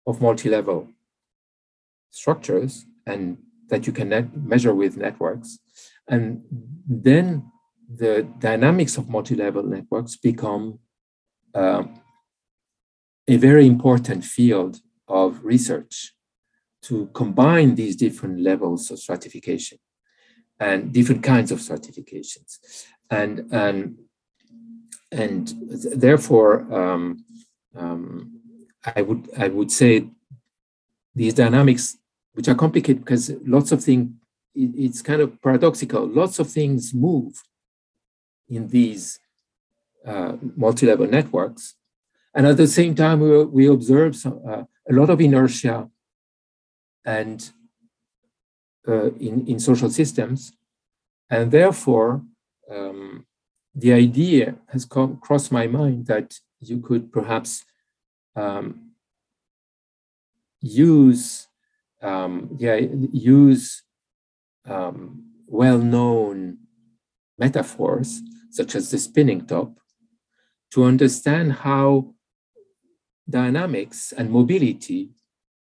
of 0.06 0.20
multi-level 0.20 0.88
structures 2.10 2.86
and 3.06 3.38
that 3.68 3.86
you 3.86 3.92
can 3.92 4.30
measure 4.36 4.74
with 4.74 4.96
networks. 4.96 5.58
And 6.12 6.42
then 6.86 7.50
the 7.88 8.28
dynamics 8.38 8.98
of 8.98 9.08
multi-level 9.08 9.62
networks 9.62 10.14
become 10.16 10.78
uh, 11.54 11.84
a 13.26 13.36
very 13.36 13.66
important 13.66 14.22
field 14.22 14.76
of 15.08 15.42
research 15.42 16.12
to 16.82 17.08
combine 17.14 17.76
these 17.76 17.96
different 17.96 18.40
levels 18.40 18.90
of 18.90 18.98
stratification 18.98 19.78
and 20.60 20.92
different 20.92 21.22
kinds 21.22 21.50
of 21.50 21.62
stratifications. 21.62 22.58
And, 23.10 23.48
and, 23.50 23.96
and 25.10 25.48
therefore, 25.96 26.52
um, 26.74 27.24
um, 27.74 28.40
I, 28.84 29.00
would, 29.00 29.30
I 29.38 29.48
would 29.48 29.72
say 29.72 30.10
these 31.14 31.32
dynamics, 31.32 31.96
which 32.34 32.48
are 32.48 32.54
complicated 32.54 33.02
because 33.02 33.32
lots 33.46 33.72
of 33.72 33.82
things, 33.82 34.10
it's 34.54 35.02
kind 35.02 35.20
of 35.20 35.40
paradoxical, 35.40 36.06
lots 36.06 36.38
of 36.38 36.50
things 36.50 36.92
move 36.92 37.42
in 38.48 38.68
these 38.68 39.18
uh, 40.06 40.36
multi-level 40.56 41.06
networks. 41.06 41.74
And 42.34 42.46
at 42.46 42.56
the 42.56 42.66
same 42.66 42.94
time, 42.94 43.20
we, 43.20 43.44
we 43.44 43.66
observe 43.66 44.16
some, 44.16 44.40
uh, 44.46 44.64
a 44.88 44.92
lot 44.92 45.10
of 45.10 45.20
inertia 45.20 45.88
and 47.04 47.50
uh, 48.86 49.10
in, 49.12 49.46
in 49.46 49.58
social 49.58 49.90
systems. 49.90 50.52
And 51.30 51.50
therefore, 51.50 52.22
um, 52.70 53.26
the 53.74 53.92
idea 53.92 54.56
has 54.68 54.84
come 54.84 55.18
crossed 55.18 55.52
my 55.52 55.66
mind 55.66 56.06
that 56.06 56.34
you 56.60 56.78
could 56.80 57.12
perhaps 57.12 57.64
um, 58.36 58.90
use 60.60 61.48
um, 62.02 62.50
yeah, 62.58 62.76
use 63.12 63.82
um, 64.66 65.24
well-known 65.46 66.58
metaphors 67.38 68.20
such 68.50 68.74
as 68.74 68.90
the 68.90 68.98
spinning 68.98 69.46
top 69.46 69.78
to 70.70 70.84
understand 70.84 71.52
how 71.52 72.14
dynamics 73.28 74.12
and 74.12 74.30
mobility 74.30 75.10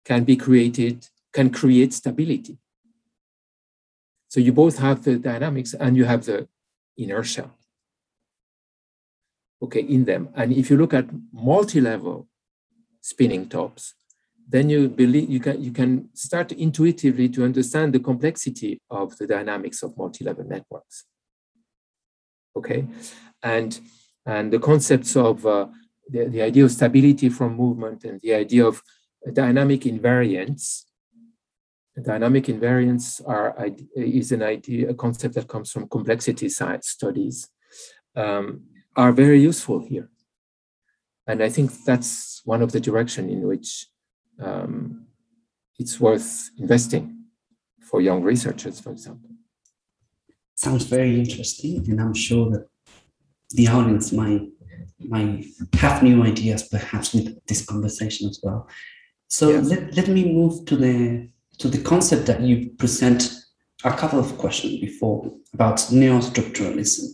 can 0.04 0.24
be 0.24 0.36
created, 0.36 1.06
can 1.32 1.50
create 1.50 1.92
stability. 1.92 2.58
So 4.28 4.40
you 4.40 4.52
both 4.52 4.78
have 4.78 5.04
the 5.04 5.16
dynamics 5.18 5.74
and 5.74 5.96
you 5.96 6.04
have 6.04 6.24
the 6.24 6.48
inertia. 6.96 7.50
Okay, 9.62 9.80
in 9.80 10.04
them. 10.04 10.28
And 10.34 10.52
if 10.52 10.70
you 10.70 10.76
look 10.76 10.94
at 10.94 11.06
multi-level 11.32 12.28
spinning 13.00 13.48
tops, 13.48 13.94
then 14.48 14.68
you 14.68 14.88
believe 14.88 15.30
you 15.30 15.40
can 15.40 15.62
you 15.62 15.72
can 15.72 16.08
start 16.14 16.52
intuitively 16.52 17.28
to 17.30 17.44
understand 17.44 17.92
the 17.92 18.00
complexity 18.00 18.80
of 18.90 19.16
the 19.18 19.26
dynamics 19.26 19.82
of 19.82 19.96
multi-level 19.96 20.44
networks. 20.44 21.04
Okay, 22.56 22.86
and 23.42 23.80
and 24.26 24.52
the 24.52 24.58
concepts 24.58 25.16
of 25.16 25.46
uh, 25.46 25.66
the, 26.08 26.26
the 26.26 26.42
idea 26.42 26.64
of 26.64 26.70
stability 26.70 27.28
from 27.28 27.56
movement 27.56 28.04
and 28.04 28.20
the 28.20 28.34
idea 28.34 28.66
of 28.66 28.82
dynamic 29.32 29.82
invariance. 29.82 30.84
Dynamic 32.02 32.44
invariance 32.44 33.20
are, 33.26 33.54
is 33.94 34.32
an 34.32 34.42
idea, 34.42 34.88
a 34.88 34.94
concept 34.94 35.34
that 35.34 35.46
comes 35.46 35.70
from 35.70 35.88
complexity 35.88 36.48
science 36.48 36.88
studies, 36.88 37.50
um, 38.16 38.62
are 38.96 39.12
very 39.12 39.40
useful 39.40 39.80
here. 39.80 40.08
And 41.26 41.42
I 41.42 41.50
think 41.50 41.70
that's 41.84 42.40
one 42.44 42.62
of 42.62 42.72
the 42.72 42.80
direction 42.80 43.28
in 43.28 43.46
which 43.46 43.86
um, 44.40 45.06
it's 45.78 46.00
worth 46.00 46.50
investing 46.58 47.24
for 47.80 48.00
young 48.00 48.22
researchers, 48.22 48.80
for 48.80 48.90
example. 48.90 49.30
Sounds 50.54 50.84
very 50.84 51.18
interesting, 51.18 51.84
and 51.90 52.00
I'm 52.00 52.14
sure 52.14 52.50
that 52.50 52.68
the 53.50 53.68
audience 53.68 54.12
might 54.12 54.48
might 55.08 55.44
have 55.74 56.02
new 56.02 56.22
ideas 56.22 56.62
perhaps 56.68 57.12
with 57.12 57.44
this 57.46 57.64
conversation 57.66 58.28
as 58.28 58.38
well. 58.42 58.68
So 59.28 59.50
yes. 59.50 59.68
let, 59.68 59.96
let 59.96 60.08
me 60.08 60.32
move 60.32 60.64
to 60.66 60.76
the 60.76 61.28
to 61.58 61.68
the 61.68 61.82
concept 61.82 62.26
that 62.26 62.40
you 62.40 62.70
present 62.78 63.34
a 63.84 63.92
couple 63.92 64.18
of 64.18 64.38
questions 64.38 64.78
before 64.78 65.32
about 65.52 65.90
neo-structuralism. 65.90 67.04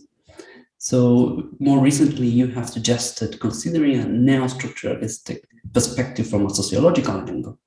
So 0.81 1.49
more 1.59 1.83
recently, 1.83 2.27
you 2.27 2.47
have 2.47 2.69
suggested 2.69 3.39
considering 3.41 3.99
a 3.99 4.07
neo-structuralistic 4.07 5.41
perspective 5.73 6.27
from 6.29 6.45
a 6.45 6.49
sociological 6.49 7.17
angle. 7.17 7.59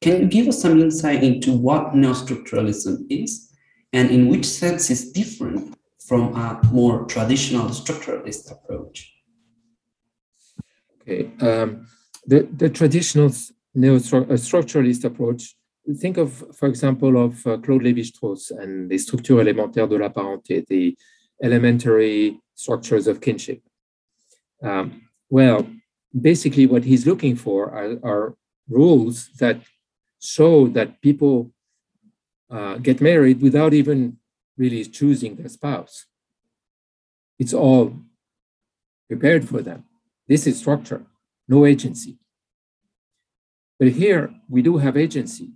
Can 0.00 0.22
you 0.22 0.26
give 0.26 0.48
us 0.48 0.60
some 0.60 0.80
insight 0.80 1.22
into 1.22 1.52
what 1.52 1.94
neo-structuralism 1.94 3.06
is 3.08 3.52
and 3.92 4.10
in 4.10 4.26
which 4.26 4.44
sense 4.44 4.90
is 4.90 5.12
different 5.12 5.78
from 6.08 6.34
a 6.34 6.60
more 6.72 7.04
traditional 7.04 7.68
structuralist 7.68 8.50
approach? 8.50 9.14
Okay, 11.02 11.30
um, 11.40 11.86
the, 12.26 12.48
the 12.56 12.68
traditional 12.68 13.30
neo-structuralist 13.76 15.04
approach, 15.04 15.54
think 15.98 16.16
of, 16.16 16.44
for 16.56 16.68
example, 16.68 17.16
of 17.24 17.46
uh, 17.46 17.58
Claude 17.58 17.82
Lévi-Strauss 17.82 18.50
and 18.50 18.90
the 18.90 18.98
structures 18.98 19.40
élémentaires 19.40 19.88
de 19.88 19.96
la 19.96 20.08
parenté, 20.08 20.66
the 20.66 20.96
elementary 21.42 22.40
structures 22.54 23.06
of 23.06 23.20
kinship. 23.20 23.62
Um, 24.62 25.08
well, 25.28 25.66
basically 26.18 26.66
what 26.66 26.84
he's 26.84 27.06
looking 27.06 27.36
for 27.36 27.70
are, 27.70 27.98
are 28.02 28.34
rules 28.68 29.28
that 29.38 29.60
show 30.20 30.68
that 30.68 31.00
people 31.02 31.52
uh, 32.50 32.76
get 32.76 33.00
married 33.00 33.40
without 33.42 33.74
even 33.74 34.18
really 34.56 34.84
choosing 34.84 35.36
their 35.36 35.48
spouse. 35.48 36.06
It's 37.38 37.52
all 37.52 37.96
prepared 39.08 39.48
for 39.48 39.60
them. 39.60 39.84
This 40.28 40.46
is 40.46 40.58
structure, 40.58 41.04
no 41.48 41.66
agency. 41.66 42.18
But 43.78 43.88
here 43.88 44.32
we 44.48 44.62
do 44.62 44.78
have 44.78 44.96
agency. 44.96 45.50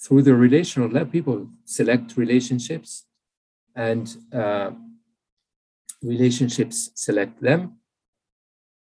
Through 0.00 0.22
the 0.22 0.34
relational 0.34 0.88
level, 0.88 1.10
people 1.10 1.48
select 1.64 2.16
relationships 2.16 3.06
and 3.74 4.14
uh, 4.32 4.72
relationships 6.02 6.90
select 6.94 7.40
them. 7.40 7.78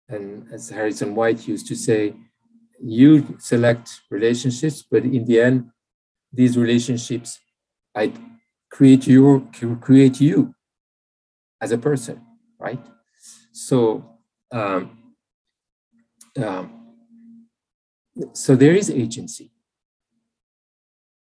And 0.08 0.46
as 0.52 0.68
Harrison 0.70 1.14
White 1.14 1.48
used 1.48 1.66
to 1.68 1.74
say, 1.74 2.14
you 2.80 3.36
select 3.38 4.00
relationships, 4.10 4.84
but 4.88 5.04
in 5.04 5.24
the 5.24 5.40
end, 5.40 5.70
these 6.32 6.58
relationships 6.58 7.38
I 7.94 8.12
create 8.70 9.06
your 9.06 9.40
create 9.80 10.20
you 10.20 10.54
as 11.60 11.70
a 11.70 11.78
person, 11.78 12.20
right? 12.58 12.84
So 13.52 14.04
um, 14.50 15.14
um, 16.36 16.84
so 18.32 18.54
there 18.54 18.74
is 18.74 18.90
agency. 18.90 19.50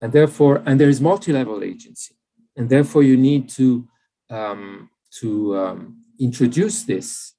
And 0.01 0.13
therefore, 0.13 0.63
and 0.67 0.81
there 0.81 0.89
is 0.89 1.01
multi-level 1.01 1.63
agency. 1.63 2.17
And 2.57 2.69
therefore 2.69 3.03
you 3.03 3.17
need 3.17 3.49
to, 3.51 3.89
um, 4.31 4.91
to 5.21 5.57
um, 5.57 6.03
introduce 6.19 6.85
this 6.85 7.35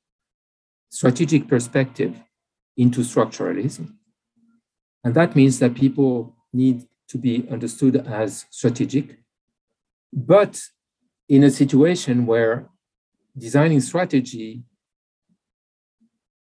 strategic 0.90 1.48
perspective 1.48 2.22
into 2.78 3.02
structuralism. 3.02 3.94
And 5.04 5.16
that 5.16 5.36
means 5.36 5.60
that 5.60 5.76
people 5.76 6.36
need 6.54 6.88
to 7.10 7.18
be 7.18 7.48
understood 7.50 7.96
as 8.08 8.46
strategic, 8.50 9.18
but 10.12 10.62
in 11.28 11.44
a 11.44 11.50
situation 11.50 12.26
where 12.26 12.70
designing 13.38 13.82
strategy 13.82 14.64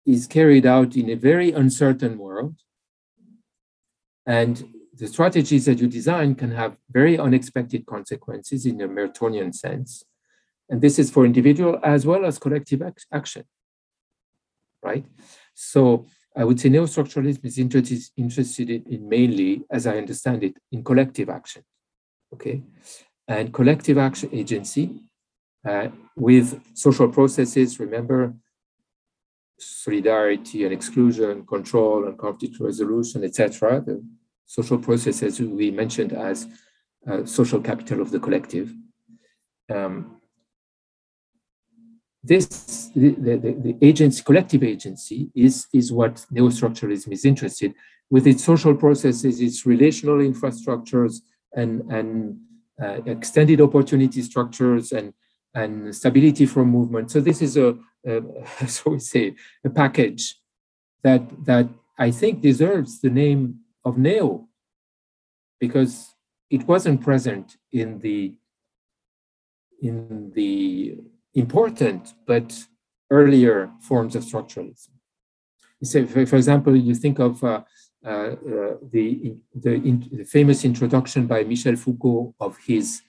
is 0.05 0.27
carried 0.27 0.65
out 0.65 0.95
in 0.95 1.09
a 1.09 1.15
very 1.15 1.51
uncertain 1.51 2.17
world. 2.17 2.55
And 4.25 4.73
the 4.97 5.07
strategies 5.07 5.65
that 5.65 5.79
you 5.79 5.87
design 5.87 6.35
can 6.35 6.51
have 6.51 6.77
very 6.89 7.17
unexpected 7.17 7.85
consequences 7.85 8.65
in 8.65 8.81
a 8.81 8.87
Mertonian 8.87 9.53
sense. 9.53 10.03
And 10.71 10.81
this 10.81 10.97
is 10.97 11.11
for 11.11 11.25
individual 11.25 11.79
as 11.83 12.05
well 12.05 12.25
as 12.25 12.39
collective 12.39 12.81
action, 13.11 13.43
right? 14.81 15.05
So 15.53 16.05
I 16.35 16.45
would 16.45 16.61
say 16.61 16.69
neo-structuralism 16.69 17.43
is 17.43 18.11
interested 18.15 18.69
in 18.87 19.09
mainly, 19.09 19.63
as 19.69 19.85
I 19.85 19.97
understand 19.97 20.45
it, 20.45 20.55
in 20.71 20.81
collective 20.81 21.29
action, 21.29 21.63
okay? 22.33 22.63
And 23.27 23.53
collective 23.53 23.97
action 23.97 24.29
agency 24.31 25.01
uh, 25.67 25.89
with 26.15 26.61
social 26.73 27.09
processes, 27.09 27.77
remember, 27.77 28.33
solidarity 29.59 30.63
and 30.63 30.73
exclusion, 30.73 31.45
control 31.45 32.07
and 32.07 32.17
conflict 32.17 32.61
resolution, 32.61 33.25
etc. 33.25 33.81
The 33.85 34.01
social 34.45 34.77
processes 34.77 35.41
we 35.41 35.69
mentioned 35.69 36.13
as 36.13 36.47
uh, 37.05 37.25
social 37.25 37.59
capital 37.59 37.99
of 38.01 38.09
the 38.09 38.19
collective. 38.19 38.73
Um, 39.69 40.20
this 42.23 42.91
the, 42.95 43.11
the, 43.11 43.37
the, 43.37 43.77
agency, 43.81 44.23
collective 44.23 44.63
agency, 44.63 45.31
is 45.35 45.67
is 45.73 45.91
what 45.91 46.25
neostructuralism 46.31 47.11
is 47.11 47.25
interested 47.25 47.73
with 48.09 48.27
its 48.27 48.43
social 48.43 48.75
processes, 48.75 49.41
its 49.41 49.65
relational 49.65 50.17
infrastructures, 50.17 51.21
and 51.55 51.81
and 51.91 52.39
uh, 52.81 53.01
extended 53.05 53.59
opportunity 53.59 54.21
structures, 54.21 54.91
and 54.91 55.13
and 55.55 55.95
stability 55.95 56.45
for 56.45 56.63
movement. 56.63 57.11
So 57.11 57.21
this 57.21 57.41
is 57.41 57.57
a, 57.57 57.75
a 58.05 58.21
so 58.67 58.91
we 58.91 58.99
say 58.99 59.35
a 59.65 59.69
package 59.69 60.35
that 61.03 61.23
that 61.45 61.67
I 61.97 62.11
think 62.11 62.41
deserves 62.41 63.01
the 63.01 63.09
name 63.09 63.61
of 63.83 63.97
neo 63.97 64.47
because 65.59 66.13
it 66.51 66.67
wasn't 66.67 67.01
present 67.01 67.57
in 67.71 67.99
the 67.99 68.35
in 69.81 70.31
the 70.35 70.97
important 71.33 72.13
but 72.25 72.65
earlier 73.09 73.71
forms 73.81 74.15
of 74.15 74.23
structuralism. 74.23 74.89
So, 75.83 76.05
for, 76.05 76.25
for 76.25 76.35
example, 76.35 76.75
you 76.75 76.93
think 76.93 77.19
of 77.19 77.43
uh, 77.43 77.63
uh, 78.05 78.09
uh, 78.09 78.35
the, 78.91 79.35
the, 79.53 79.73
in, 79.73 80.09
the, 80.11 80.23
famous 80.23 80.63
introduction 80.63 81.27
by 81.27 81.43
Michel 81.43 81.75
Foucault 81.75 82.33
of 82.39 82.57
his, 82.65 83.01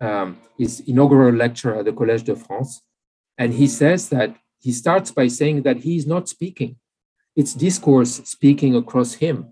um, 0.00 0.38
his 0.58 0.80
inaugural 0.80 1.34
lecture 1.34 1.74
at 1.74 1.84
the 1.84 1.92
Collège 1.92 2.24
de 2.24 2.36
France. 2.36 2.82
And 3.38 3.52
he 3.52 3.66
says 3.66 4.08
that 4.10 4.36
he 4.60 4.72
starts 4.72 5.10
by 5.10 5.28
saying 5.28 5.62
that 5.62 5.78
he 5.78 5.96
is 5.96 6.06
not 6.06 6.28
speaking, 6.28 6.76
it's 7.34 7.54
discourse 7.54 8.16
speaking 8.24 8.74
across 8.74 9.14
him. 9.14 9.50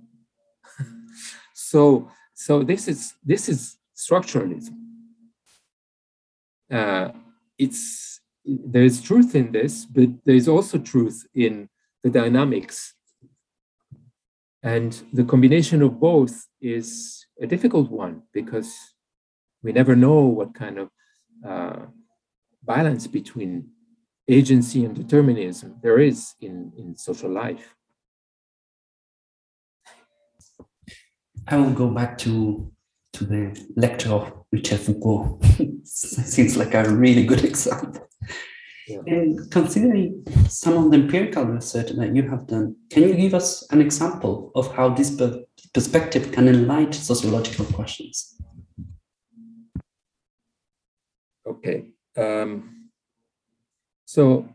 so, 1.55 2.11
so 2.35 2.63
this 2.63 2.89
is 2.89 3.15
this 3.25 3.49
is 3.49 3.77
structuralism. 3.97 4.75
Uh, 6.71 7.11
it's 7.59 8.21
there 8.45 8.83
is 8.83 9.01
truth 9.01 9.35
in 9.35 9.53
this, 9.53 9.87
but 9.87 10.09
there 10.25 10.35
is 10.35 10.49
also 10.49 10.79
truth 10.79 11.27
in 11.35 11.69
the 12.03 12.11
dynamics. 12.11 12.95
And 14.63 14.93
the 15.13 15.25
combination 15.25 15.83
of 15.83 15.99
both 15.99 16.47
is 16.61 17.27
a 17.41 17.47
difficult 17.47 17.91
one 17.91 18.23
because 18.33 18.75
we 19.63 19.73
never 19.73 19.97
know 19.97 20.21
what 20.21 20.55
kind 20.55 20.79
of 20.79 20.91
uh, 21.47 21.87
balance 22.63 23.07
between 23.07 23.69
agency 24.29 24.85
and 24.85 24.95
determinism 24.95 25.77
there 25.83 25.99
is 25.99 26.35
in, 26.41 26.73
in 26.79 26.97
social 26.97 27.31
life. 27.31 27.75
I 31.47 31.57
will 31.59 31.73
go 31.73 31.91
back 31.91 32.17
to 32.19 32.73
to 33.15 33.25
the 33.25 33.67
lecture 33.77 34.11
of 34.11 34.33
Michel 34.53 34.79
Foucault. 34.79 35.41
Seems 35.85 36.57
like 36.57 36.75
a 36.75 36.89
really 36.89 37.25
good 37.25 37.45
example. 37.45 38.09
Yeah. 38.87 39.01
And 39.07 39.51
considering 39.51 40.25
some 40.49 40.75
of 40.75 40.91
the 40.91 40.99
empirical 40.99 41.45
research 41.45 41.91
that 41.93 42.15
you 42.15 42.29
have 42.29 42.47
done, 42.47 42.77
can 42.91 43.05
you 43.05 43.15
give 43.15 43.33
us 43.33 43.67
an 43.71 43.81
example 43.81 44.53
of 44.55 44.75
how 44.75 44.91
this 44.91 45.19
perspective 45.73 46.33
can 46.33 46.49
enlighten 46.49 46.93
sociological 46.93 47.65
questions? 47.67 48.37
Okay. 51.47 51.87
Um, 52.17 52.91
so, 54.05 54.49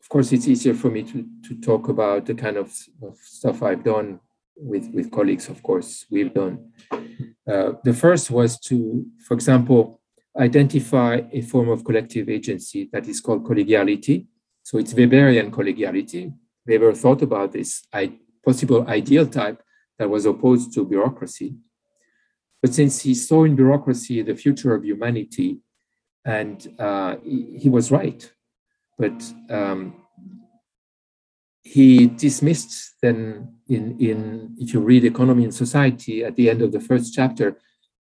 of 0.00 0.08
course, 0.08 0.32
it's 0.32 0.46
easier 0.46 0.74
for 0.74 0.90
me 0.90 1.02
to, 1.02 1.26
to 1.48 1.60
talk 1.60 1.88
about 1.88 2.26
the 2.26 2.34
kind 2.34 2.56
of, 2.56 2.72
of 3.02 3.16
stuff 3.16 3.62
I've 3.62 3.82
done 3.82 4.20
with, 4.56 4.90
with 4.92 5.10
colleagues, 5.10 5.48
of 5.48 5.62
course, 5.62 6.06
we've 6.10 6.32
done. 6.32 6.72
Uh, 7.50 7.72
the 7.84 7.92
first 7.92 8.30
was 8.30 8.58
to, 8.60 9.06
for 9.26 9.34
example, 9.34 10.00
identify 10.38 11.22
a 11.32 11.42
form 11.42 11.68
of 11.68 11.84
collective 11.84 12.28
agency 12.28 12.88
that 12.92 13.08
is 13.08 13.20
called 13.20 13.44
collegiality. 13.44 14.26
So 14.62 14.78
it's 14.78 14.94
Weberian 14.94 15.50
collegiality. 15.50 16.32
Weber 16.66 16.94
thought 16.94 17.22
about 17.22 17.52
this 17.52 17.84
possible 18.44 18.86
ideal 18.88 19.26
type 19.26 19.62
that 19.98 20.08
was 20.08 20.26
opposed 20.26 20.72
to 20.74 20.86
bureaucracy. 20.86 21.56
But 22.62 22.74
since 22.74 23.02
he 23.02 23.14
saw 23.14 23.44
in 23.44 23.56
bureaucracy 23.56 24.22
the 24.22 24.34
future 24.34 24.74
of 24.74 24.84
humanity, 24.84 25.58
and 26.24 26.74
uh, 26.78 27.16
he, 27.24 27.58
he, 27.58 27.68
was 27.70 27.90
right, 27.90 28.30
but 28.98 29.22
um, 29.48 29.99
he 31.70 32.06
dismissed 32.06 32.96
then 33.00 33.18
in, 33.68 33.96
in 34.00 34.56
if 34.58 34.74
you 34.74 34.80
read 34.80 35.04
economy 35.04 35.44
and 35.44 35.54
society 35.54 36.24
at 36.24 36.34
the 36.34 36.50
end 36.50 36.62
of 36.62 36.72
the 36.72 36.80
first 36.80 37.14
chapter 37.14 37.56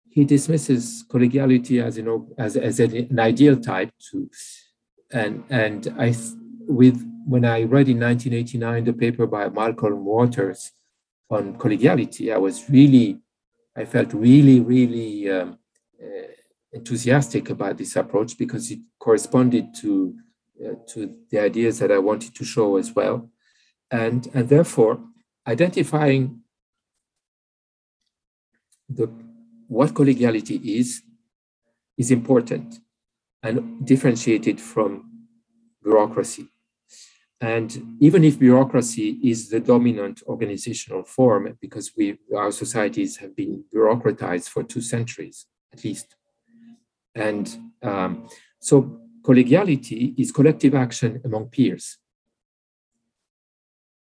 he 0.09 0.25
dismisses 0.25 1.05
collegiality 1.09 1.81
as 1.81 1.97
you 1.97 2.03
know 2.03 2.27
as, 2.37 2.57
as 2.57 2.79
an 2.81 3.17
ideal 3.19 3.55
type 3.55 3.91
to 4.07 4.29
and 5.13 5.43
and 5.49 5.81
i 5.97 6.13
with 6.79 6.97
when 7.25 7.45
i 7.45 7.63
read 7.63 7.87
in 7.87 7.99
1989 7.99 8.83
the 8.83 8.93
paper 8.93 9.25
by 9.25 9.47
malcolm 9.47 10.03
waters 10.03 10.71
on 11.29 11.57
collegiality 11.57 12.33
i 12.33 12.37
was 12.37 12.69
really 12.69 13.17
i 13.77 13.85
felt 13.85 14.13
really 14.13 14.59
really 14.59 15.29
um, 15.31 15.57
uh, 16.03 16.27
enthusiastic 16.73 17.49
about 17.49 17.77
this 17.77 17.95
approach 17.95 18.37
because 18.37 18.69
it 18.71 18.79
corresponded 18.99 19.73
to 19.73 20.15
uh, 20.65 20.75
to 20.85 21.15
the 21.31 21.39
ideas 21.39 21.79
that 21.79 21.93
i 21.93 21.97
wanted 21.97 22.35
to 22.35 22.43
show 22.43 22.75
as 22.75 22.93
well 22.93 23.29
and, 23.93 24.27
and 24.33 24.49
therefore, 24.49 24.99
identifying 25.47 26.39
the, 28.89 29.07
what 29.67 29.93
collegiality 29.93 30.59
is, 30.65 31.03
is 31.95 32.09
important 32.09 32.79
and 33.43 33.85
differentiated 33.85 34.59
from 34.59 35.27
bureaucracy. 35.83 36.47
And 37.39 37.97
even 37.99 38.23
if 38.23 38.39
bureaucracy 38.39 39.19
is 39.23 39.49
the 39.49 39.59
dominant 39.59 40.23
organizational 40.25 41.03
form, 41.03 41.55
because 41.61 41.91
we, 41.95 42.17
our 42.35 42.51
societies 42.51 43.17
have 43.17 43.35
been 43.35 43.63
bureaucratized 43.73 44.47
for 44.47 44.63
two 44.63 44.81
centuries 44.81 45.45
at 45.71 45.83
least. 45.83 46.15
And 47.13 47.45
um, 47.83 48.27
so 48.59 49.01
collegiality 49.21 50.17
is 50.17 50.31
collective 50.31 50.73
action 50.73 51.21
among 51.25 51.49
peers. 51.49 51.99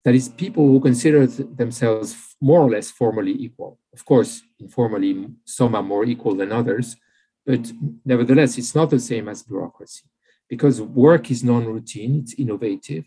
That 0.04 0.14
is, 0.14 0.28
people 0.28 0.66
who 0.66 0.80
consider 0.80 1.26
themselves 1.26 2.36
more 2.40 2.60
or 2.60 2.70
less 2.70 2.90
formally 2.90 3.32
equal. 3.32 3.78
Of 3.92 4.04
course, 4.04 4.42
informally, 4.58 5.28
some 5.44 5.74
are 5.74 5.82
more 5.82 6.04
equal 6.04 6.34
than 6.34 6.52
others, 6.52 6.96
but 7.44 7.70
nevertheless, 8.04 8.56
it's 8.56 8.74
not 8.74 8.90
the 8.90 9.00
same 9.00 9.28
as 9.28 9.42
bureaucracy 9.42 10.06
because 10.48 10.80
work 10.80 11.30
is 11.30 11.44
non 11.44 11.66
routine, 11.66 12.20
it's 12.22 12.34
innovative. 12.34 13.04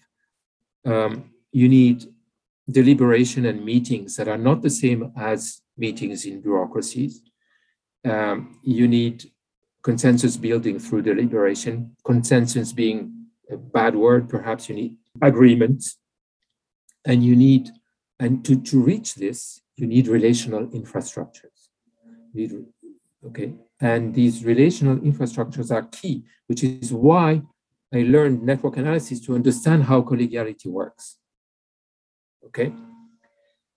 Um, 0.85 1.31
you 1.51 1.67
need 1.67 2.05
deliberation 2.69 3.45
and 3.45 3.63
meetings 3.63 4.15
that 4.15 4.27
are 4.27 4.37
not 4.37 4.61
the 4.61 4.69
same 4.69 5.11
as 5.17 5.61
meetings 5.77 6.25
in 6.25 6.41
bureaucracies. 6.41 7.21
Um, 8.05 8.59
you 8.63 8.87
need 8.87 9.31
consensus 9.83 10.37
building 10.37 10.79
through 10.79 11.01
deliberation, 11.01 11.95
consensus 12.05 12.71
being 12.71 13.27
a 13.51 13.57
bad 13.57 13.95
word, 13.95 14.29
perhaps 14.29 14.69
you 14.69 14.75
need 14.75 14.97
agreements 15.21 15.97
and 17.05 17.23
you 17.23 17.35
need, 17.35 17.69
and 18.19 18.43
to, 18.45 18.55
to 18.61 18.81
reach 18.81 19.15
this, 19.15 19.61
you 19.75 19.87
need 19.87 20.07
relational 20.07 20.67
infrastructures. 20.67 21.69
Need, 22.33 22.65
okay, 23.27 23.53
and 23.79 24.13
these 24.13 24.43
relational 24.43 24.97
infrastructures 24.97 25.71
are 25.71 25.83
key, 25.83 26.23
which 26.47 26.63
is 26.63 26.91
why 26.91 27.41
I 27.93 28.03
learned 28.03 28.43
network 28.43 28.77
analysis 28.77 29.19
to 29.21 29.35
understand 29.35 29.83
how 29.83 30.01
collegiality 30.01 30.67
works. 30.67 31.17
Okay, 32.45 32.73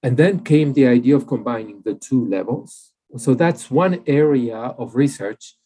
and 0.03 0.16
then 0.16 0.41
came 0.41 0.72
the 0.72 0.87
idea 0.87 1.16
of 1.16 1.27
combining 1.27 1.83
the 1.85 1.95
two 1.95 2.27
levels. 2.27 2.93
So 3.16 3.35
that's 3.35 3.70
one 3.70 4.03
area 4.07 4.57
of 4.57 4.95
research 4.95 5.57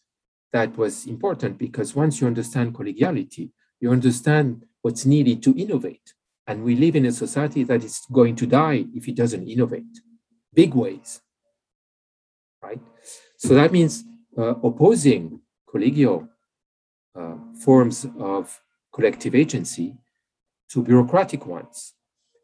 that 0.52 0.76
was 0.76 1.06
important 1.06 1.58
because 1.58 1.94
once 1.94 2.20
you 2.20 2.26
understand 2.26 2.74
collegiality, 2.74 3.50
you 3.80 3.90
understand 3.90 4.64
what's 4.82 5.06
needed 5.06 5.42
to 5.44 5.56
innovate. 5.56 6.14
And 6.50 6.64
we 6.64 6.74
live 6.74 6.96
in 6.96 7.06
a 7.06 7.12
society 7.12 7.62
that 7.62 7.84
is 7.84 8.04
going 8.10 8.34
to 8.34 8.44
die 8.44 8.84
if 8.92 9.06
it 9.06 9.14
doesn't 9.14 9.46
innovate, 9.46 9.94
big 10.52 10.74
ways, 10.74 11.20
right? 12.60 12.80
So 13.36 13.54
that 13.54 13.70
means 13.70 14.02
uh, 14.36 14.56
opposing 14.68 15.42
collegial 15.72 16.28
uh, 17.14 17.36
forms 17.64 18.04
of 18.18 18.60
collective 18.92 19.36
agency 19.36 19.96
to 20.70 20.82
bureaucratic 20.82 21.46
ones 21.46 21.94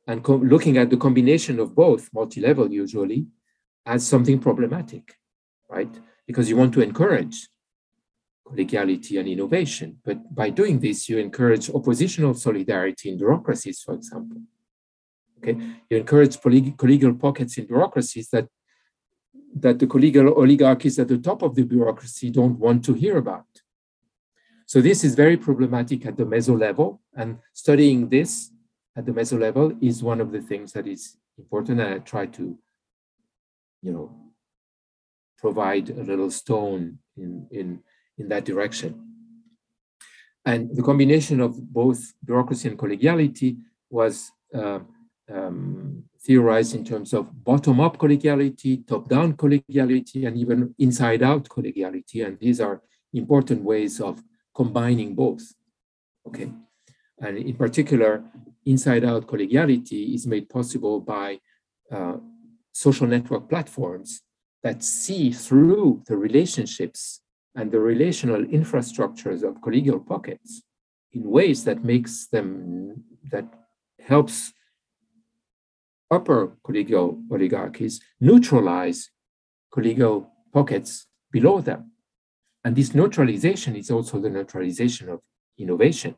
and 0.06 0.24
looking 0.28 0.78
at 0.78 0.88
the 0.88 0.96
combination 0.96 1.58
of 1.58 1.74
both, 1.74 2.08
multi-level 2.14 2.72
usually, 2.72 3.26
as 3.86 4.06
something 4.06 4.38
problematic, 4.38 5.16
right? 5.68 5.92
Because 6.28 6.48
you 6.48 6.56
want 6.56 6.72
to 6.74 6.80
encourage 6.80 7.48
collegiality 8.46 9.18
and 9.18 9.28
innovation. 9.28 9.98
But 10.04 10.34
by 10.34 10.50
doing 10.50 10.78
this, 10.80 11.08
you 11.08 11.18
encourage 11.18 11.68
oppositional 11.70 12.34
solidarity 12.34 13.10
in 13.10 13.18
bureaucracies, 13.18 13.82
for 13.82 13.94
example. 13.94 14.38
Okay, 15.38 15.56
you 15.90 15.98
encourage 15.98 16.36
collegial 16.38 17.18
pockets 17.18 17.58
in 17.58 17.66
bureaucracies 17.66 18.28
that 18.30 18.48
that 19.58 19.78
the 19.78 19.86
collegial 19.86 20.36
oligarchies 20.36 20.98
at 20.98 21.08
the 21.08 21.18
top 21.18 21.42
of 21.42 21.54
the 21.54 21.62
bureaucracy 21.62 22.28
don't 22.30 22.58
want 22.58 22.84
to 22.84 22.92
hear 22.92 23.16
about. 23.16 23.46
So 24.66 24.80
this 24.82 25.02
is 25.02 25.14
very 25.14 25.36
problematic 25.36 26.04
at 26.04 26.16
the 26.16 26.24
meso 26.24 26.58
level, 26.58 27.00
and 27.14 27.38
studying 27.52 28.08
this 28.08 28.50
at 28.96 29.06
the 29.06 29.12
meso 29.12 29.38
level 29.38 29.72
is 29.80 30.02
one 30.02 30.20
of 30.20 30.30
the 30.32 30.42
things 30.42 30.72
that 30.72 30.86
is 30.86 31.16
important. 31.38 31.80
And 31.80 31.94
I 31.94 31.98
try 31.98 32.26
to, 32.26 32.58
you 33.82 33.92
know, 33.92 34.06
provide 35.38 35.90
a 35.90 36.02
little 36.02 36.30
stone 36.30 36.98
in 37.16 37.46
in 37.50 37.82
in 38.18 38.28
that 38.28 38.44
direction. 38.44 39.02
And 40.44 40.74
the 40.76 40.82
combination 40.82 41.40
of 41.40 41.60
both 41.72 42.14
bureaucracy 42.24 42.68
and 42.68 42.78
collegiality 42.78 43.58
was 43.90 44.30
uh, 44.54 44.78
um, 45.28 46.04
theorized 46.20 46.74
in 46.74 46.84
terms 46.84 47.12
of 47.12 47.44
bottom-up 47.44 47.98
collegiality, 47.98 48.86
top-down 48.86 49.34
collegiality, 49.34 50.26
and 50.26 50.36
even 50.36 50.74
inside-out 50.78 51.48
collegiality. 51.48 52.24
And 52.24 52.38
these 52.38 52.60
are 52.60 52.80
important 53.12 53.62
ways 53.62 54.00
of 54.00 54.22
combining 54.54 55.14
both. 55.14 55.52
Okay, 56.28 56.50
and 57.20 57.38
in 57.38 57.56
particular, 57.56 58.24
inside-out 58.64 59.26
collegiality 59.26 60.14
is 60.14 60.26
made 60.26 60.48
possible 60.48 61.00
by 61.00 61.38
uh, 61.90 62.16
social 62.72 63.06
network 63.06 63.48
platforms 63.48 64.22
that 64.62 64.82
see 64.82 65.30
through 65.30 66.02
the 66.06 66.16
relationships 66.16 67.20
and 67.56 67.72
the 67.72 67.80
relational 67.80 68.44
infrastructures 68.44 69.42
of 69.42 69.60
collegial 69.62 70.06
pockets 70.06 70.62
in 71.12 71.22
ways 71.24 71.64
that 71.64 71.82
makes 71.82 72.26
them 72.28 73.02
that 73.32 73.46
helps 73.98 74.52
upper 76.10 76.52
collegial 76.64 77.20
oligarchies 77.32 78.00
neutralize 78.20 79.10
collegial 79.74 80.28
pockets 80.52 81.06
below 81.32 81.60
them. 81.60 81.90
And 82.64 82.76
this 82.76 82.94
neutralization 82.94 83.74
is 83.74 83.90
also 83.90 84.20
the 84.20 84.30
neutralization 84.30 85.08
of 85.08 85.20
innovation. 85.58 86.14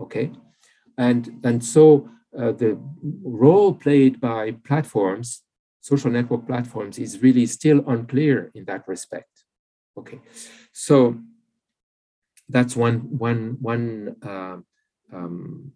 Okay, 0.00 0.32
and 0.96 1.40
and 1.44 1.64
so 1.64 2.08
uh, 2.36 2.52
the 2.52 2.78
role 3.24 3.74
played 3.74 4.20
by 4.20 4.52
platforms, 4.64 5.42
social 5.80 6.10
network 6.10 6.46
platforms, 6.46 6.98
is 6.98 7.22
really 7.22 7.46
still 7.46 7.82
unclear 7.88 8.50
in 8.54 8.64
that 8.66 8.86
respect. 8.86 9.37
Okay, 9.98 10.20
so 10.72 11.16
that's 12.48 12.74
one 12.76 12.98
one 13.28 13.56
one 13.60 14.16
uh, 14.22 14.56
um, 15.12 15.72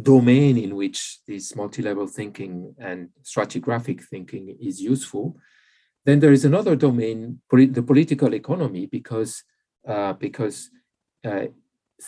domain 0.00 0.56
in 0.58 0.76
which 0.76 1.18
this 1.26 1.54
multi-level 1.56 2.06
thinking 2.06 2.74
and 2.78 3.08
stratigraphic 3.22 4.02
thinking 4.02 4.56
is 4.60 4.80
useful. 4.80 5.36
Then 6.04 6.20
there 6.20 6.32
is 6.32 6.44
another 6.44 6.76
domain, 6.76 7.40
the 7.50 7.82
political 7.82 8.34
economy, 8.34 8.86
because 8.86 9.42
uh, 9.88 10.12
because 10.12 10.70
uh, 11.24 11.46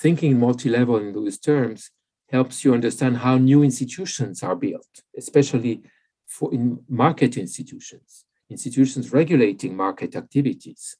thinking 0.02 0.38
multi-level 0.38 0.98
in 0.98 1.12
those 1.12 1.38
terms 1.38 1.90
helps 2.28 2.64
you 2.64 2.74
understand 2.74 3.16
how 3.18 3.36
new 3.38 3.62
institutions 3.62 4.42
are 4.42 4.56
built, 4.56 4.92
especially 5.16 5.82
for 6.26 6.52
in 6.54 6.78
market 6.88 7.36
institutions, 7.36 8.24
institutions 8.50 9.12
regulating 9.12 9.76
market 9.76 10.14
activities. 10.16 10.96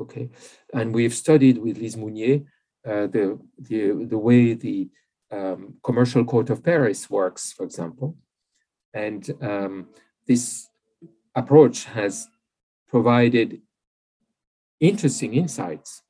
Okay, 0.00 0.30
and 0.72 0.94
we've 0.94 1.14
studied 1.14 1.58
with 1.58 1.78
Lise 1.78 1.96
Mounier 1.96 2.40
uh, 2.84 3.06
the, 3.06 3.38
the, 3.58 4.06
the 4.06 4.18
way 4.18 4.54
the 4.54 4.88
um, 5.30 5.74
commercial 5.82 6.24
court 6.24 6.50
of 6.50 6.64
Paris 6.64 7.08
works, 7.08 7.52
for 7.52 7.64
example. 7.64 8.16
And 8.92 9.28
um, 9.40 9.88
this 10.26 10.68
approach 11.34 11.84
has 11.84 12.28
provided 12.88 13.62
interesting 14.80 15.34
insights 15.34 16.02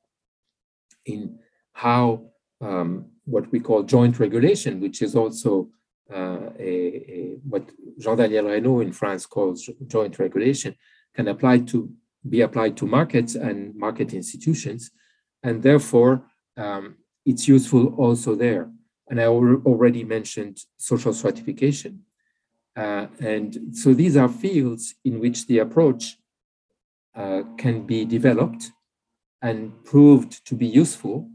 in 1.05 1.39
how 1.73 2.31
um, 2.59 3.05
what 3.25 3.51
we 3.51 3.59
call 3.59 3.83
joint 3.83 4.19
regulation, 4.19 4.81
which 4.81 5.01
is 5.01 5.15
also 5.15 5.69
uh, 6.13 6.49
a, 6.59 6.69
a, 6.69 7.37
what 7.47 7.69
Jean-Daniel 7.99 8.45
Reynaud 8.45 8.81
in 8.81 8.91
France 8.91 9.25
calls 9.25 9.69
joint 9.87 10.19
regulation, 10.19 10.75
can 11.15 11.27
apply 11.27 11.59
to 11.59 11.89
be 12.27 12.41
applied 12.41 12.77
to 12.77 12.85
markets 12.85 13.35
and 13.35 13.75
market 13.75 14.13
institutions. 14.13 14.91
And 15.43 15.61
therefore, 15.61 16.25
um, 16.57 16.95
it's 17.25 17.47
useful 17.47 17.95
also 17.95 18.35
there. 18.35 18.69
And 19.09 19.19
I 19.19 19.25
already 19.25 20.03
mentioned 20.03 20.59
social 20.77 21.13
stratification. 21.13 22.03
Uh, 22.75 23.07
and 23.19 23.75
so 23.75 23.93
these 23.93 24.17
are 24.17 24.29
fields 24.29 24.95
in 25.05 25.19
which 25.19 25.45
the 25.47 25.59
approach 25.59 26.17
uh, 27.15 27.43
can 27.57 27.85
be 27.85 28.05
developed 28.05 28.71
and 29.41 29.71
proved 29.83 30.45
to 30.47 30.55
be 30.55 30.65
useful. 30.65 31.29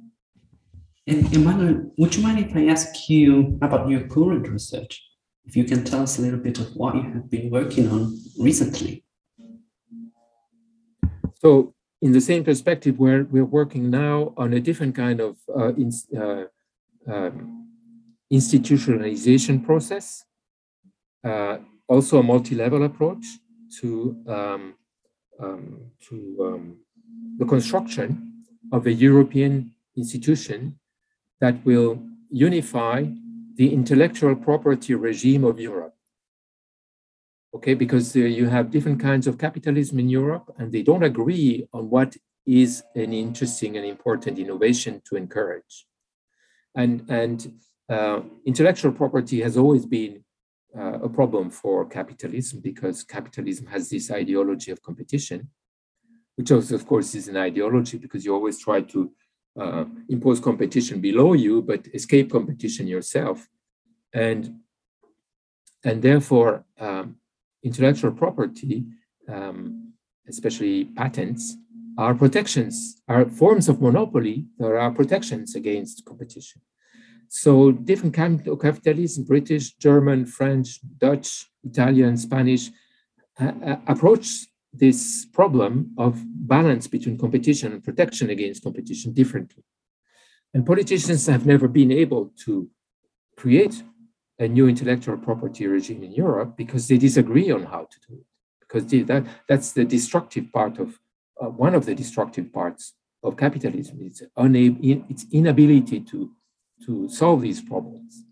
And 1.07 1.33
Emmanuel, 1.33 1.93
would 1.99 2.17
you 2.17 2.23
mind 2.23 2.39
if 2.41 2.57
I 2.57 2.67
ask 2.67 3.09
you 3.09 3.59
about 3.63 3.89
your 3.89 4.09
current 4.09 4.49
research? 4.49 5.01
If 5.45 5.57
you 5.57 5.65
can 5.65 5.85
tell 5.85 6.03
us 6.03 6.19
a 6.19 6.23
little 6.23 6.41
bit 6.41 6.59
of 6.59 6.75
what 6.75 6.95
you 6.97 7.03
have 7.03 7.31
been 7.31 7.51
working 7.51 7.89
on 7.91 8.19
recently. 8.39 9.05
So 11.39 11.75
in 12.03 12.13
the 12.13 12.21
same 12.21 12.45
perspective, 12.45 12.99
where 12.99 13.25
we're 13.25 13.45
working 13.45 13.91
now 13.91 14.33
on 14.37 14.53
a 14.53 14.61
different 14.61 14.95
kind 14.95 15.21
of 15.21 15.37
uh, 15.57 15.73
in, 15.75 15.93
uh, 16.17 16.45
um, 17.07 17.69
institutionalization 18.33 19.65
process, 19.65 20.25
uh, 21.25 21.59
also 21.89 22.19
a 22.19 22.23
multi-level 22.23 22.85
approach 22.85 23.25
to 23.81 24.17
um, 24.27 24.75
um, 25.41 25.91
to 26.09 26.17
um, 26.41 26.79
the 27.39 27.45
construction 27.45 28.45
of 28.73 28.87
a 28.87 28.93
European 28.93 29.73
institution 29.97 30.79
that 31.41 31.65
will 31.65 32.03
unify 32.31 33.05
the 33.55 33.73
intellectual 33.73 34.35
property 34.35 34.95
regime 34.95 35.45
of 35.45 35.61
Europe 35.61 35.98
okay 37.55 37.75
because 37.75 38.15
uh, 38.17 38.21
you 38.21 38.47
have 38.47 38.71
different 38.71 39.01
kinds 39.01 39.27
of 39.27 39.39
capitalism 39.39 39.99
in 39.99 40.09
europe 40.09 40.55
and 40.59 40.73
they 40.73 40.83
don't 40.83 41.03
agree 41.03 41.67
on 41.73 41.89
what 41.89 42.17
is 42.49 42.83
an 42.95 43.13
interesting 43.13 43.77
and 43.77 43.85
important 43.85 44.39
innovation 44.39 45.03
to 45.05 45.17
encourage. 45.17 45.87
And 46.75 47.05
and 47.11 47.53
uh, 47.91 48.21
intellectual 48.47 48.93
property 48.93 49.43
has 49.43 49.57
always 49.57 49.85
been 49.85 50.25
uh, 50.79 50.99
a 51.09 51.09
problem 51.09 51.51
for 51.51 51.87
capitalism 51.87 52.61
because 52.61 53.05
capitalism 53.05 53.67
has 53.67 53.91
this 53.91 54.11
ideology 54.11 54.71
of 54.71 54.83
competition 54.83 55.49
which 56.37 56.53
also 56.53 56.75
of 56.75 56.87
course 56.87 57.15
is 57.17 57.27
an 57.27 57.37
ideology 57.37 57.99
because 57.99 58.25
you 58.25 58.33
always 58.33 58.59
try 58.61 58.81
to 58.81 59.11
uh, 59.61 59.85
impose 60.09 60.39
competition 60.39 61.01
below 61.01 61.33
you 61.33 61.61
but 61.61 61.87
escape 61.93 62.31
competition 62.31 62.87
yourself. 62.87 63.47
And 64.13 64.61
and 65.85 66.01
therefore 66.01 66.65
um, 66.79 67.17
intellectual 67.63 68.13
property, 68.13 68.85
um, 69.29 69.93
especially 70.29 70.85
patents, 70.85 71.57
are 71.97 72.15
protections, 72.15 73.03
are 73.09 73.29
forms 73.29 73.69
of 73.69 73.83
monopoly 73.83 74.47
There 74.59 74.79
are 74.79 74.93
protections 74.93 75.57
against 75.57 76.05
competition. 76.05 76.63
So 77.29 77.73
different 77.73 78.15
kinds 78.15 78.47
of 78.49 78.61
capitalism, 78.61 79.25
British, 79.25 79.75
German, 79.75 80.25
French, 80.25 80.81
Dutch, 80.99 81.51
Italian, 81.65 82.17
Spanish, 82.17 82.71
uh, 83.41 83.53
uh, 83.65 83.77
approach 83.87 84.27
this 84.73 85.27
problem 85.33 85.93
of 85.99 86.23
balance 86.25 86.87
between 86.87 87.19
competition 87.19 87.73
and 87.73 87.85
protection 87.85 88.31
against 88.31 88.63
competition 88.63 89.13
differently. 89.13 89.65
And 90.55 90.65
politicians 90.65 91.27
have 91.27 91.45
never 91.47 91.69
been 91.69 91.93
able 91.93 92.33
to 92.45 92.71
create 93.37 93.83
a 94.39 94.49
new 94.49 94.69
intellectual 94.69 95.17
property 95.17 95.67
regime 95.67 96.03
in 96.03 96.13
Europe 96.13 96.57
because 96.57 96.87
they 96.89 96.97
disagree 96.97 97.51
on 97.51 97.65
how 97.65 97.89
to 97.91 97.99
do 98.09 98.15
it. 98.15 98.27
Because 98.61 98.87
that, 99.07 99.27
that's 99.49 99.73
the 99.73 99.85
destructive 99.85 100.53
part 100.53 100.79
of 100.79 100.99
uh, 101.41 101.47
one 101.47 101.75
of 101.75 101.87
the 101.87 101.95
destructive 101.95 102.53
parts 102.53 102.95
of 103.23 103.37
capitalism. 103.37 103.99
It's, 104.03 104.23
unable, 104.37 105.05
its 105.09 105.27
inability 105.33 106.01
to, 106.01 106.31
to 106.87 107.09
solve 107.09 107.43
these 107.43 107.61
problems 107.61 108.25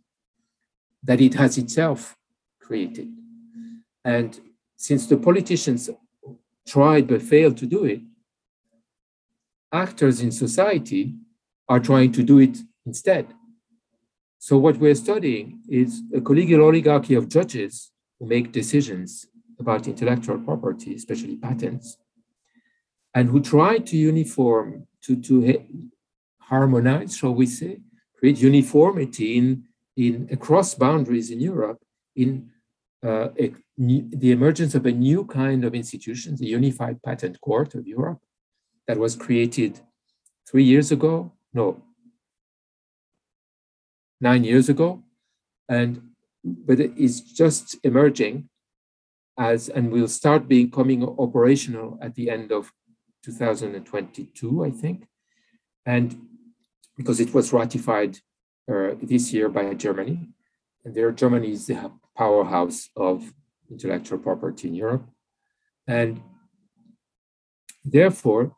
that 1.02 1.20
it 1.20 1.34
has 1.34 1.56
itself 1.58 2.16
created. 2.60 3.08
And 4.04 4.38
since 4.76 5.06
the 5.06 5.16
politicians 5.16 5.88
tried 6.66 7.06
but 7.06 7.22
failed 7.22 7.56
to 7.58 7.66
do 7.66 7.84
it, 7.84 8.00
actors 9.72 10.20
in 10.20 10.30
society 10.30 11.14
are 11.68 11.80
trying 11.80 12.12
to 12.12 12.22
do 12.22 12.38
it 12.38 12.58
instead. 12.84 13.26
So 14.38 14.58
what 14.58 14.76
we're 14.76 14.94
studying 14.94 15.60
is 15.68 16.02
a 16.14 16.20
collegial 16.20 16.62
oligarchy 16.62 17.14
of 17.14 17.28
judges 17.28 17.90
who 18.18 18.26
make 18.26 18.52
decisions 18.52 19.26
about 19.58 19.88
intellectual 19.88 20.38
property, 20.38 20.94
especially 20.94 21.36
patents, 21.36 21.96
and 23.14 23.28
who 23.28 23.40
try 23.40 23.78
to 23.78 23.96
uniform, 23.96 24.86
to, 25.02 25.16
to 25.22 25.64
harmonize, 26.40 27.16
shall 27.16 27.34
we 27.34 27.46
say, 27.46 27.80
create 28.18 28.38
uniformity 28.38 29.38
in, 29.38 29.64
in 29.96 30.28
across 30.30 30.74
boundaries 30.74 31.30
in 31.30 31.40
Europe 31.40 31.82
in 32.14 32.50
uh, 33.04 33.28
a, 33.38 33.54
the 33.78 34.32
emergence 34.32 34.74
of 34.74 34.86
a 34.86 34.92
new 34.92 35.24
kind 35.24 35.64
of 35.64 35.74
institution, 35.74 36.36
the 36.36 36.46
Unified 36.46 37.02
Patent 37.02 37.40
Court 37.40 37.74
of 37.74 37.86
Europe, 37.86 38.20
that 38.86 38.98
was 38.98 39.16
created 39.16 39.80
three 40.48 40.64
years 40.64 40.92
ago, 40.92 41.32
no, 41.52 41.82
nine 44.20 44.44
years 44.44 44.68
ago, 44.68 45.02
and 45.68 46.02
but 46.44 46.80
it 46.80 46.92
is 46.96 47.20
just 47.20 47.76
emerging 47.82 48.48
as 49.38 49.68
and 49.68 49.90
will 49.90 50.08
start 50.08 50.48
becoming 50.48 51.04
operational 51.04 51.98
at 52.00 52.14
the 52.14 52.30
end 52.30 52.52
of 52.52 52.72
2022, 53.24 54.64
I 54.64 54.70
think, 54.70 55.06
and 55.84 56.16
because 56.96 57.20
it 57.20 57.34
was 57.34 57.52
ratified 57.52 58.18
uh, 58.70 58.94
this 59.02 59.32
year 59.32 59.48
by 59.48 59.74
Germany, 59.74 60.28
and 60.84 60.94
there 60.94 61.10
Germany 61.12 61.52
is 61.52 61.66
the 61.66 61.90
powerhouse 62.16 62.88
of 62.96 63.32
intellectual 63.70 64.18
property 64.18 64.68
in 64.68 64.74
Europe, 64.74 65.06
and 65.86 66.22
therefore 67.84 68.56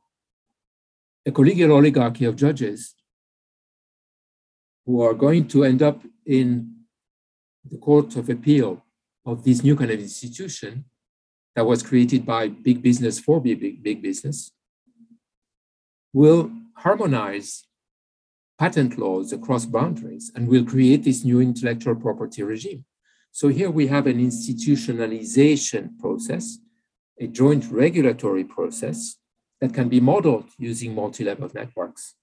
a 1.27 1.31
collegial 1.31 1.71
oligarchy 1.71 2.25
of 2.25 2.37
judges 2.37 2.95
who 4.89 5.03
are 5.03 5.13
going 5.13 5.47
to 5.47 5.65
end 5.65 5.83
up 5.83 6.03
in 6.25 6.73
the 7.71 7.77
Court 7.77 8.17
of 8.17 8.31
Appeal 8.31 8.83
of 9.27 9.45
this 9.45 9.63
new 9.63 9.77
kind 9.77 9.91
of 9.91 10.01
institution 10.01 10.87
that 11.55 11.67
was 11.67 11.83
created 11.83 12.25
by 12.25 12.49
big 12.49 12.81
business 12.81 13.21
for 13.21 13.39
big, 13.39 13.83
big 13.83 14.01
business 14.01 14.51
will 16.15 16.51
harmonize 16.77 17.67
patent 18.59 18.99
laws 18.99 19.31
across 19.31 19.67
boundaries 19.67 20.33
and 20.35 20.49
will 20.49 20.65
create 20.65 21.05
this 21.05 21.23
new 21.23 21.39
intellectual 21.39 21.95
property 21.95 22.43
regime. 22.43 22.87
So 23.31 23.49
here 23.49 23.71
we 23.71 23.89
have 23.89 24.07
an 24.07 24.19
institutionalization 24.19 25.99
process, 25.99 26.57
a 27.21 27.27
joint 27.27 27.67
regulatory 27.71 28.45
process 28.45 29.17
that 29.61 29.75
can 29.75 29.91
be 29.91 30.01
modeled 30.01 30.49
using 30.57 30.95
multi-level 30.95 31.51
networks. 31.53 32.15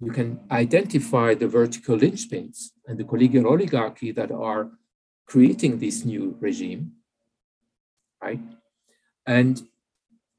You 0.00 0.12
can 0.12 0.40
identify 0.50 1.34
the 1.34 1.46
vertical 1.46 1.98
linchpins 1.98 2.70
and 2.86 2.98
the 2.98 3.04
collegial 3.04 3.44
oligarchy 3.44 4.12
that 4.12 4.30
are 4.32 4.70
creating 5.26 5.78
this 5.78 6.04
new 6.04 6.36
regime, 6.40 6.92
right? 8.22 8.40
And 9.26 9.62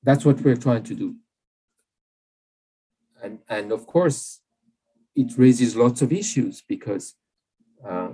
that's 0.04 0.26
what 0.26 0.42
we're 0.42 0.56
trying 0.56 0.84
to 0.84 0.96
do. 0.96 1.16
And, 3.24 3.40
and 3.48 3.72
of 3.72 3.86
course, 3.86 4.42
it 5.16 5.38
raises 5.38 5.76
lots 5.76 6.02
of 6.02 6.12
issues 6.12 6.64
because 6.68 7.14
uh, 7.88 8.10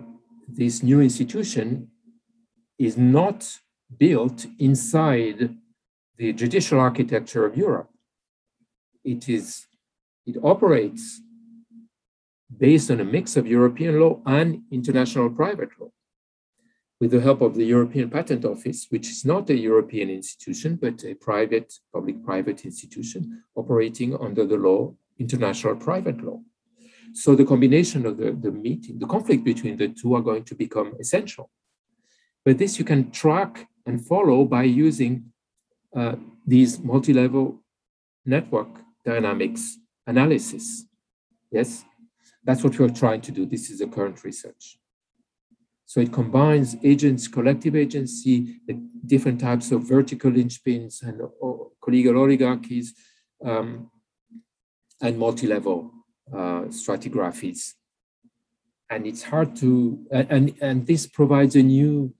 this 0.48 0.84
new 0.84 1.00
institution 1.02 1.89
is 2.78 2.98
not 2.98 3.60
built 3.98 4.45
inside 4.60 5.56
the 6.18 6.34
judicial 6.34 6.80
architecture 6.80 7.45
of 7.45 7.56
Europe. 7.56 7.89
It 9.04 9.30
is, 9.30 9.68
it 10.26 10.36
operates 10.43 11.22
based 12.56 12.89
on 12.91 13.00
a 13.00 13.06
mix 13.06 13.36
of 13.36 13.48
European 13.48 14.00
law 14.00 14.22
and 14.26 14.62
international 14.72 15.30
private 15.30 15.70
law. 15.80 15.89
With 17.00 17.12
the 17.12 17.22
help 17.22 17.41
of 17.41 17.54
the 17.56 17.66
European 17.66 18.10
Patent 18.10 18.43
Office, 18.43 18.88
which 18.89 19.08
is 19.10 19.24
not 19.24 19.50
a 19.50 19.56
European 19.56 20.10
institution, 20.10 20.78
but 20.82 21.04
a 21.04 21.14
private, 21.14 21.74
public 21.93 22.24
private 22.24 22.66
institution 22.66 23.43
operating 23.56 24.16
under 24.18 24.45
the 24.45 24.58
law, 24.58 24.95
international 25.20 25.76
private 25.76 26.24
law. 26.24 26.39
So 27.14 27.36
the 27.36 27.45
combination 27.45 28.06
of 28.06 28.18
the, 28.18 28.32
the 28.32 28.52
meeting, 28.52 29.00
the 29.00 29.06
conflict 29.06 29.43
between 29.43 29.78
the 29.78 29.89
two 29.89 30.16
are 30.16 30.22
going 30.22 30.43
to 30.45 30.56
become 30.56 30.93
essential. 31.00 31.50
But 32.43 32.58
this 32.58 32.80
you 32.80 32.86
can 32.86 33.12
track 33.12 33.68
and 33.86 34.06
follow 34.06 34.45
by 34.45 34.64
using 34.64 35.26
uh, 35.95 36.16
these 36.45 36.80
multi-level 36.80 37.62
network 38.26 38.70
dynamics 39.06 39.78
analysis. 40.06 40.86
Yes, 41.52 41.86
that's 42.48 42.64
what 42.64 42.80
we're 42.80 42.89
trying 43.04 43.20
to 43.22 43.32
do. 43.32 43.45
This 43.45 43.70
is 43.70 43.80
the 43.80 43.88
current 43.88 44.24
research. 44.24 44.80
So 45.86 46.00
it 46.00 46.14
combines 46.14 46.78
agents, 46.82 47.28
collective 47.28 47.76
agency, 47.76 48.62
the 48.66 48.82
different 49.06 49.41
types 49.41 49.72
of 49.74 49.84
vertical 49.84 50.32
linchpins 50.32 51.04
and 51.04 51.20
collegial 51.84 52.18
oligarchies, 52.18 52.93
um, 53.43 53.91
and 55.02 55.20
multi-level 55.20 55.91
uh, 56.34 56.64
stratigraphies. 56.80 57.74
And 58.89 59.06
it's 59.06 59.24
hard 59.24 59.56
to, 59.58 60.00
and, 60.12 60.56
and 60.62 60.88
this 60.88 61.06
provides 61.06 61.58
a 61.58 61.64
new 61.64 62.14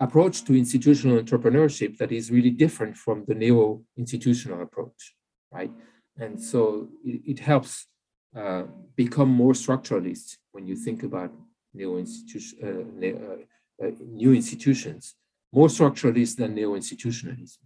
approach 0.00 0.44
to 0.44 0.56
institutional 0.56 1.22
entrepreneurship 1.22 1.98
that 1.98 2.12
is 2.12 2.30
really 2.30 2.50
different 2.50 2.96
from 2.96 3.24
the 3.28 3.34
neo-institutional 3.34 4.62
approach, 4.62 5.14
right? 5.52 5.70
And 6.18 6.42
so 6.42 6.88
it, 7.04 7.20
it 7.26 7.38
helps 7.40 7.86
uh, 8.36 8.64
become 8.96 9.28
more 9.28 9.52
structuralist 9.52 10.36
when 10.52 10.66
you 10.66 10.76
think 10.76 11.02
about 11.02 11.32
neo-institution, 11.74 12.58
uh, 12.62 13.06
uh, 13.06 13.86
uh, 13.86 13.90
new 14.06 14.32
institutions, 14.32 15.14
more 15.52 15.68
structuralist 15.68 16.36
than 16.36 16.54
neo-institutionalism. 16.54 17.58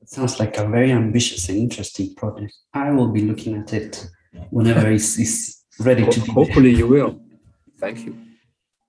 It 0.00 0.08
sounds 0.08 0.40
like 0.40 0.56
a 0.56 0.66
very 0.66 0.90
ambitious 0.90 1.48
and 1.48 1.58
interesting 1.58 2.14
project. 2.14 2.52
I 2.74 2.90
will 2.90 3.08
be 3.08 3.22
looking 3.22 3.56
at 3.56 3.72
it 3.72 4.06
whenever 4.50 4.90
it's, 4.90 5.18
it's 5.18 5.64
ready 5.78 6.06
to 6.06 6.20
be. 6.20 6.32
Hopefully 6.32 6.74
you 6.74 6.86
will. 6.86 7.20
Thank 7.78 8.06
you. 8.06 8.16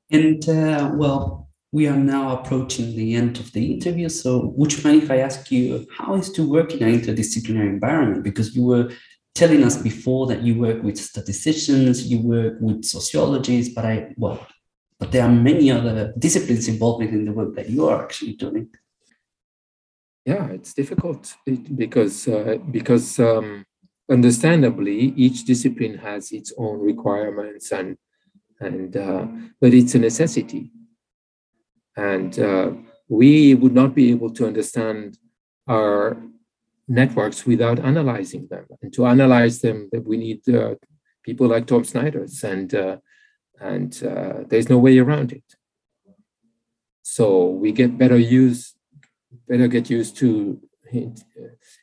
And 0.10 0.48
uh, 0.50 0.92
well, 0.96 1.50
we 1.72 1.88
are 1.88 1.98
now 1.98 2.40
approaching 2.40 2.96
the 2.96 3.16
end 3.16 3.40
of 3.40 3.52
the 3.52 3.74
interview. 3.74 4.10
So, 4.10 4.54
would 4.56 4.72
you 4.74 4.84
mind 4.84 5.04
if 5.04 5.12
I 5.12 5.18
ask 5.18 5.52
you 5.52 5.88
how 5.98 6.16
is 6.16 6.32
to 6.34 6.48
work 6.48 6.74
in 6.74 6.84
an 6.84 7.00
interdisciplinary 7.00 7.68
environment? 7.68 8.24
Because 8.24 8.56
you 8.56 8.64
were 8.64 8.92
telling 9.36 9.64
us 9.64 9.78
before 9.78 10.28
that 10.28 10.44
you 10.44 10.60
work 10.60 10.84
with 10.84 10.98
statisticians, 10.98 12.08
you 12.08 12.20
work 12.20 12.58
with 12.60 12.86
sociologists, 12.86 13.74
but 13.74 13.86
I, 13.86 14.14
well, 14.18 14.46
but 15.00 15.12
there 15.12 15.24
are 15.24 15.32
many 15.32 15.72
other 15.72 16.14
disciplines 16.18 16.68
involved 16.68 17.04
in 17.04 17.26
the 17.26 17.34
work 17.34 17.56
that 17.56 17.70
you 17.70 17.88
are 17.88 18.04
actually 18.04 18.34
doing. 18.34 18.70
Yeah, 20.26 20.48
it's 20.48 20.74
difficult 20.74 21.36
because 21.76 22.28
uh, 22.28 22.58
because 22.72 23.20
um, 23.20 23.66
understandably 24.10 25.14
each 25.18 25.44
discipline 25.44 25.98
has 25.98 26.32
its 26.32 26.54
own 26.58 26.80
requirements 26.80 27.72
and 27.72 27.98
and 28.62 28.96
uh, 28.96 29.28
but 29.60 29.74
it's 29.74 29.96
a 29.96 30.00
necessity 30.00 30.72
and 31.98 32.40
uh, 32.40 32.72
we 33.08 33.54
would 33.54 33.74
not 33.74 33.94
be 33.94 34.12
able 34.12 34.30
to 34.30 34.48
understand 34.48 35.18
our 35.68 36.18
networks 36.88 37.46
without 37.46 37.80
analyzing 37.80 38.48
them. 38.50 38.66
And 38.82 38.94
to 38.94 39.06
analyze 39.06 39.62
them, 39.62 39.90
that 39.92 40.06
we 40.06 40.18
need 40.18 40.48
uh, 40.50 40.76
people 41.24 41.48
like 41.48 41.68
Tom 41.68 41.84
Snijders, 41.84 42.44
and 42.44 42.74
uh, 42.74 42.98
and 43.60 44.04
uh, 44.04 44.44
there's 44.48 44.70
no 44.70 44.78
way 44.78 44.98
around 45.00 45.32
it. 45.32 45.44
So 47.02 47.48
we 47.48 47.72
get 47.72 47.98
better 47.98 48.18
use, 48.18 48.74
better 49.48 49.68
get 49.68 49.90
used 49.90 50.18
to 50.18 50.60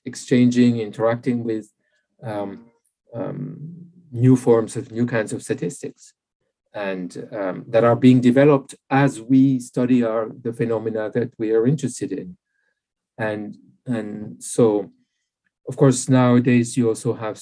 exchanging, 0.04 0.78
interacting 0.78 1.44
with 1.44 1.70
um, 2.22 2.66
um, 3.14 3.90
new 4.12 4.36
forms 4.36 4.76
of 4.76 4.90
new 4.90 5.06
kinds 5.06 5.32
of 5.32 5.42
statistics 5.42 6.14
and 6.72 7.28
um, 7.32 7.64
that 7.68 7.84
are 7.84 7.96
being 7.96 8.20
developed 8.20 8.74
as 8.88 9.20
we 9.20 9.58
study 9.58 10.04
our 10.04 10.28
the 10.42 10.52
phenomena 10.52 11.10
that 11.12 11.32
we 11.38 11.52
are 11.52 11.66
interested 11.66 12.12
in 12.12 12.36
and 13.18 13.56
and 13.86 14.42
so 14.42 14.90
of 15.68 15.76
course 15.76 16.08
nowadays 16.08 16.76
you 16.76 16.88
also 16.88 17.12
have 17.12 17.40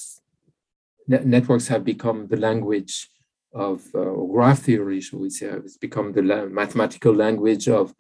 networks 1.07 1.69
have 1.69 1.85
become 1.85 2.27
the 2.29 2.37
language 2.37 3.09
of 3.53 3.83
uh, 3.95 4.13
graph 4.33 4.61
theory 4.61 5.01
shall 5.01 5.21
we 5.21 5.31
say. 5.31 5.47
It's 5.47 5.77
become 5.77 6.13
the 6.13 6.23
la- 6.23 6.47
mathematical 6.47 7.15
language 7.15 7.69
of 7.69 7.95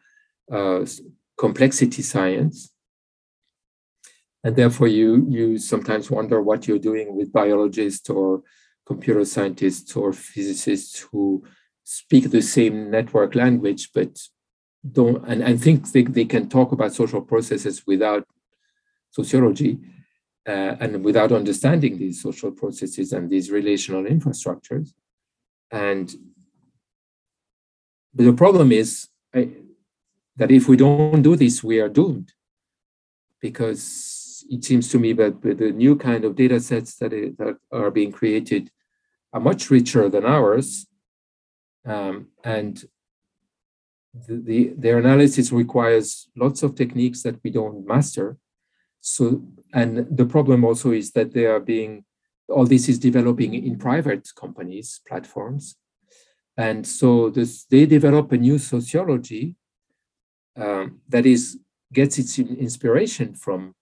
uh, 0.52 0.84
complexity 1.38 2.02
science. 2.02 2.72
And 4.44 4.54
therefore 4.56 4.88
you 4.88 5.26
you 5.28 5.58
sometimes 5.58 6.10
wonder 6.10 6.40
what 6.42 6.68
you're 6.68 6.78
doing 6.78 7.16
with 7.16 7.32
biologists 7.32 8.08
or 8.10 8.42
computer 8.86 9.24
scientists 9.24 9.96
or 9.96 10.12
physicists 10.12 11.00
who 11.00 11.42
speak 11.84 12.30
the 12.30 12.42
same 12.42 12.90
network 12.90 13.34
language, 13.34 13.90
but 13.94 14.18
don't, 14.92 15.26
and 15.26 15.44
I 15.44 15.56
think 15.56 15.90
they, 15.92 16.02
they 16.02 16.24
can 16.24 16.48
talk 16.48 16.72
about 16.72 16.92
social 16.92 17.20
processes 17.20 17.86
without 17.86 18.26
sociology 19.10 19.78
uh, 20.46 20.76
and 20.80 21.04
without 21.04 21.32
understanding 21.32 21.98
these 21.98 22.22
social 22.22 22.52
processes 22.52 23.12
and 23.12 23.28
these 23.28 23.50
relational 23.50 24.04
infrastructures. 24.04 24.92
And 25.70 26.14
the 28.14 28.32
problem 28.32 28.72
is 28.72 29.08
I, 29.34 29.50
that 30.36 30.50
if 30.50 30.68
we 30.68 30.76
don't 30.76 31.22
do 31.22 31.36
this, 31.36 31.62
we 31.62 31.80
are 31.80 31.88
doomed 31.88 32.32
because 33.40 34.44
it 34.48 34.64
seems 34.64 34.88
to 34.88 34.98
me 34.98 35.12
that 35.12 35.42
the 35.42 35.72
new 35.72 35.96
kind 35.96 36.24
of 36.24 36.36
data 36.36 36.60
sets 36.60 36.96
that, 36.96 37.12
it, 37.12 37.36
that 37.38 37.56
are 37.70 37.90
being 37.90 38.12
created 38.12 38.70
are 39.32 39.40
much 39.40 39.70
richer 39.70 40.08
than 40.08 40.24
ours. 40.24 40.86
Um, 41.84 42.28
and 42.44 42.82
the, 44.26 44.36
the, 44.36 44.72
their 44.76 44.98
analysis 44.98 45.52
requires 45.52 46.28
lots 46.36 46.62
of 46.62 46.74
techniques 46.74 47.22
that 47.22 47.42
we 47.42 47.50
don't 47.50 47.86
master. 47.86 48.36
So, 49.00 49.42
and 49.72 50.06
the 50.10 50.26
problem 50.26 50.64
also 50.64 50.92
is 50.92 51.12
that 51.12 51.32
they 51.32 51.46
are 51.46 51.60
being, 51.60 52.04
all 52.48 52.66
this 52.66 52.88
is 52.88 52.98
developing 52.98 53.54
in 53.54 53.78
private 53.78 54.28
companies, 54.34 55.00
platforms. 55.06 55.76
And 56.56 56.86
so 56.86 57.30
this, 57.30 57.64
they 57.64 57.86
develop 57.86 58.32
a 58.32 58.36
new 58.36 58.58
sociology 58.58 59.54
um, 60.56 61.00
that 61.08 61.24
is 61.24 61.58
gets 61.92 62.18
its 62.18 62.38
inspiration 62.38 63.34
from 63.34 63.74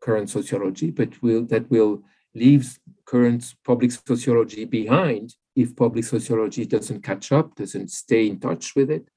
current 0.00 0.30
sociology, 0.30 0.90
but 0.90 1.20
will 1.22 1.44
that 1.46 1.70
will 1.70 2.02
leave 2.34 2.78
current 3.04 3.54
public 3.64 3.92
sociology 3.92 4.64
behind 4.64 5.34
if 5.56 5.74
public 5.76 6.04
sociology 6.04 6.64
doesn't 6.64 7.02
catch 7.02 7.32
up, 7.32 7.54
doesn't 7.54 7.90
stay 7.90 8.28
in 8.28 8.38
touch 8.38 8.74
with 8.74 8.90
it. 8.90 9.08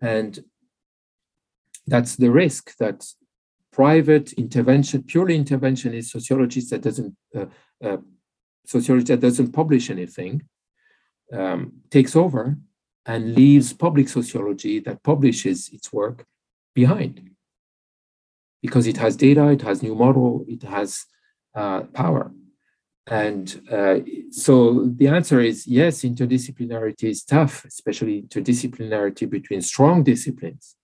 And 0.00 0.38
that's 1.86 2.16
the 2.16 2.30
risk 2.30 2.76
that 2.78 3.06
private 3.72 4.32
intervention, 4.34 5.02
purely 5.02 5.38
interventionist 5.38 6.06
sociology 6.06 6.60
that 6.70 6.82
doesn't 6.82 7.16
uh, 7.34 7.46
uh, 7.84 7.98
sociology 8.64 9.14
that 9.14 9.20
doesn't 9.20 9.52
publish 9.52 9.90
anything 9.90 10.42
um, 11.32 11.72
takes 11.90 12.16
over 12.16 12.56
and 13.04 13.34
leaves 13.34 13.72
public 13.72 14.08
sociology 14.08 14.80
that 14.80 15.02
publishes 15.02 15.68
its 15.72 15.92
work 15.92 16.24
behind 16.74 17.30
because 18.62 18.86
it 18.86 18.96
has 18.96 19.16
data, 19.16 19.48
it 19.48 19.62
has 19.62 19.82
new 19.82 19.94
model, 19.94 20.44
it 20.48 20.62
has 20.62 21.04
uh, 21.54 21.82
power. 21.82 22.32
And 23.08 23.62
uh, 23.70 24.00
so 24.30 24.90
the 24.96 25.06
answer 25.06 25.40
is 25.40 25.66
yes, 25.66 26.02
interdisciplinarity 26.02 27.04
is 27.04 27.22
tough, 27.22 27.64
especially 27.64 28.22
interdisciplinarity 28.22 29.30
between 29.30 29.62
strong 29.62 30.02
disciplines. 30.02 30.74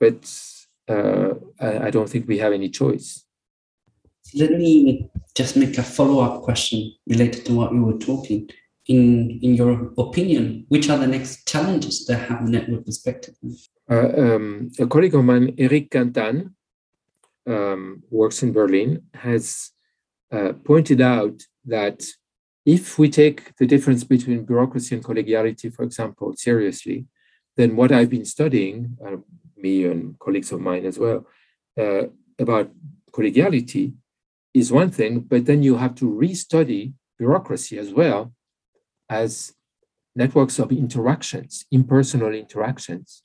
But 0.00 0.28
uh, 0.88 1.34
I, 1.60 1.86
I 1.86 1.90
don't 1.90 2.08
think 2.08 2.26
we 2.26 2.38
have 2.38 2.52
any 2.52 2.68
choice. 2.68 3.24
Let 4.34 4.50
me 4.50 5.08
just 5.34 5.56
make 5.56 5.78
a 5.78 5.82
follow 5.82 6.20
up 6.20 6.42
question 6.42 6.92
related 7.06 7.46
to 7.46 7.54
what 7.54 7.72
you 7.72 7.84
were 7.84 7.98
talking. 7.98 8.50
In, 8.86 9.38
in 9.42 9.54
your 9.54 9.92
opinion, 9.98 10.64
which 10.68 10.88
are 10.88 10.96
the 10.96 11.06
next 11.06 11.46
challenges 11.46 12.06
that 12.06 12.26
have 12.26 12.48
network 12.48 12.86
perspective? 12.86 13.34
Uh, 13.90 14.08
um, 14.16 14.70
a 14.78 14.86
colleague 14.86 15.14
of 15.14 15.24
mine, 15.24 15.54
Eric 15.58 15.90
Quintane, 15.90 16.54
um, 17.46 18.02
works 18.10 18.42
in 18.42 18.52
Berlin, 18.52 19.02
has 19.12 19.72
uh, 20.32 20.52
pointed 20.64 21.00
out 21.00 21.42
that 21.64 22.02
if 22.66 22.98
we 22.98 23.08
take 23.08 23.56
the 23.56 23.66
difference 23.66 24.04
between 24.04 24.44
bureaucracy 24.44 24.94
and 24.94 25.04
collegiality, 25.04 25.72
for 25.72 25.84
example, 25.84 26.34
seriously, 26.36 27.06
then 27.56 27.76
what 27.76 27.92
I've 27.92 28.10
been 28.10 28.24
studying, 28.24 28.96
uh, 29.04 29.16
me 29.56 29.84
and 29.84 30.18
colleagues 30.18 30.52
of 30.52 30.60
mine 30.60 30.84
as 30.84 30.98
well, 30.98 31.26
uh, 31.80 32.02
about 32.38 32.70
collegiality 33.12 33.94
is 34.54 34.72
one 34.72 34.90
thing, 34.90 35.20
but 35.20 35.46
then 35.46 35.62
you 35.62 35.76
have 35.76 35.94
to 35.96 36.04
restudy 36.04 36.92
bureaucracy 37.18 37.78
as 37.78 37.92
well 37.92 38.32
as 39.08 39.52
networks 40.14 40.58
of 40.58 40.72
interactions, 40.72 41.64
impersonal 41.70 42.34
interactions 42.34 43.22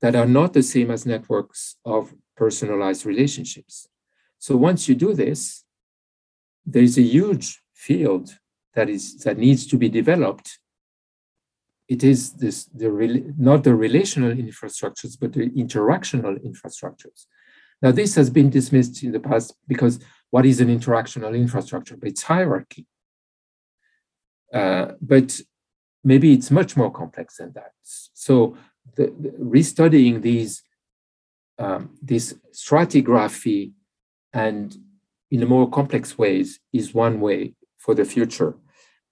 that 0.00 0.16
are 0.16 0.26
not 0.26 0.52
the 0.52 0.62
same 0.62 0.90
as 0.90 1.06
networks 1.06 1.76
of 1.84 2.14
personalized 2.36 3.06
relationships. 3.06 3.88
So 4.38 4.56
once 4.56 4.88
you 4.88 4.94
do 4.94 5.14
this, 5.14 5.64
there 6.64 6.82
is 6.82 6.98
a 6.98 7.02
huge 7.02 7.60
field 7.74 8.38
that 8.74 8.88
is 8.88 9.18
that 9.18 9.38
needs 9.38 9.66
to 9.66 9.76
be 9.76 9.88
developed. 9.88 10.58
It 11.88 12.04
is 12.04 12.32
this 12.34 12.64
the 12.66 12.88
not 13.38 13.64
the 13.64 13.74
relational 13.74 14.32
infrastructures, 14.32 15.18
but 15.20 15.32
the 15.32 15.50
interactional 15.50 16.38
infrastructures. 16.44 17.26
Now, 17.82 17.90
this 17.90 18.14
has 18.14 18.30
been 18.30 18.48
dismissed 18.48 19.02
in 19.02 19.10
the 19.10 19.20
past 19.20 19.54
because 19.66 19.98
what 20.30 20.46
is 20.46 20.60
an 20.60 20.68
interactional 20.68 21.36
infrastructure? 21.36 21.98
It's 22.02 22.22
hierarchy. 22.22 22.86
Uh, 24.54 24.92
but 25.00 25.40
maybe 26.04 26.32
it's 26.32 26.50
much 26.50 26.76
more 26.76 26.92
complex 26.92 27.38
than 27.38 27.52
that. 27.54 27.72
So 27.82 28.56
the, 28.96 29.06
the 29.18 29.30
restudying 29.30 30.22
these 30.22 30.62
um, 31.58 31.96
this 32.00 32.34
stratigraphy 32.52 33.72
and 34.32 34.76
in 35.32 35.40
more 35.48 35.68
complex 35.78 36.16
ways 36.16 36.48
is 36.72 36.94
one 36.94 37.16
way 37.26 37.40
for 37.78 37.94
the 37.94 38.04
future 38.04 38.52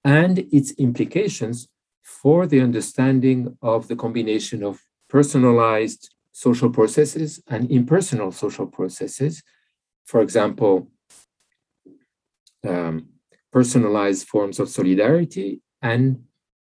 and 0.05 0.35
its 0.59 0.71
implications 0.87 1.69
for 2.03 2.47
the 2.47 2.61
understanding 2.61 3.57
of 3.63 3.89
the 3.89 3.97
combination 3.97 4.63
of 4.63 4.75
personalized 5.09 6.03
social 6.33 6.71
processes 6.71 7.31
and 7.49 7.71
impersonal 7.71 8.31
social 8.31 8.67
processes 8.67 9.43
for 10.05 10.21
example 10.21 10.75
um, 12.69 12.97
personalized 13.53 14.27
forms 14.29 14.61
of 14.61 14.69
solidarity 14.69 15.61
and 15.83 16.23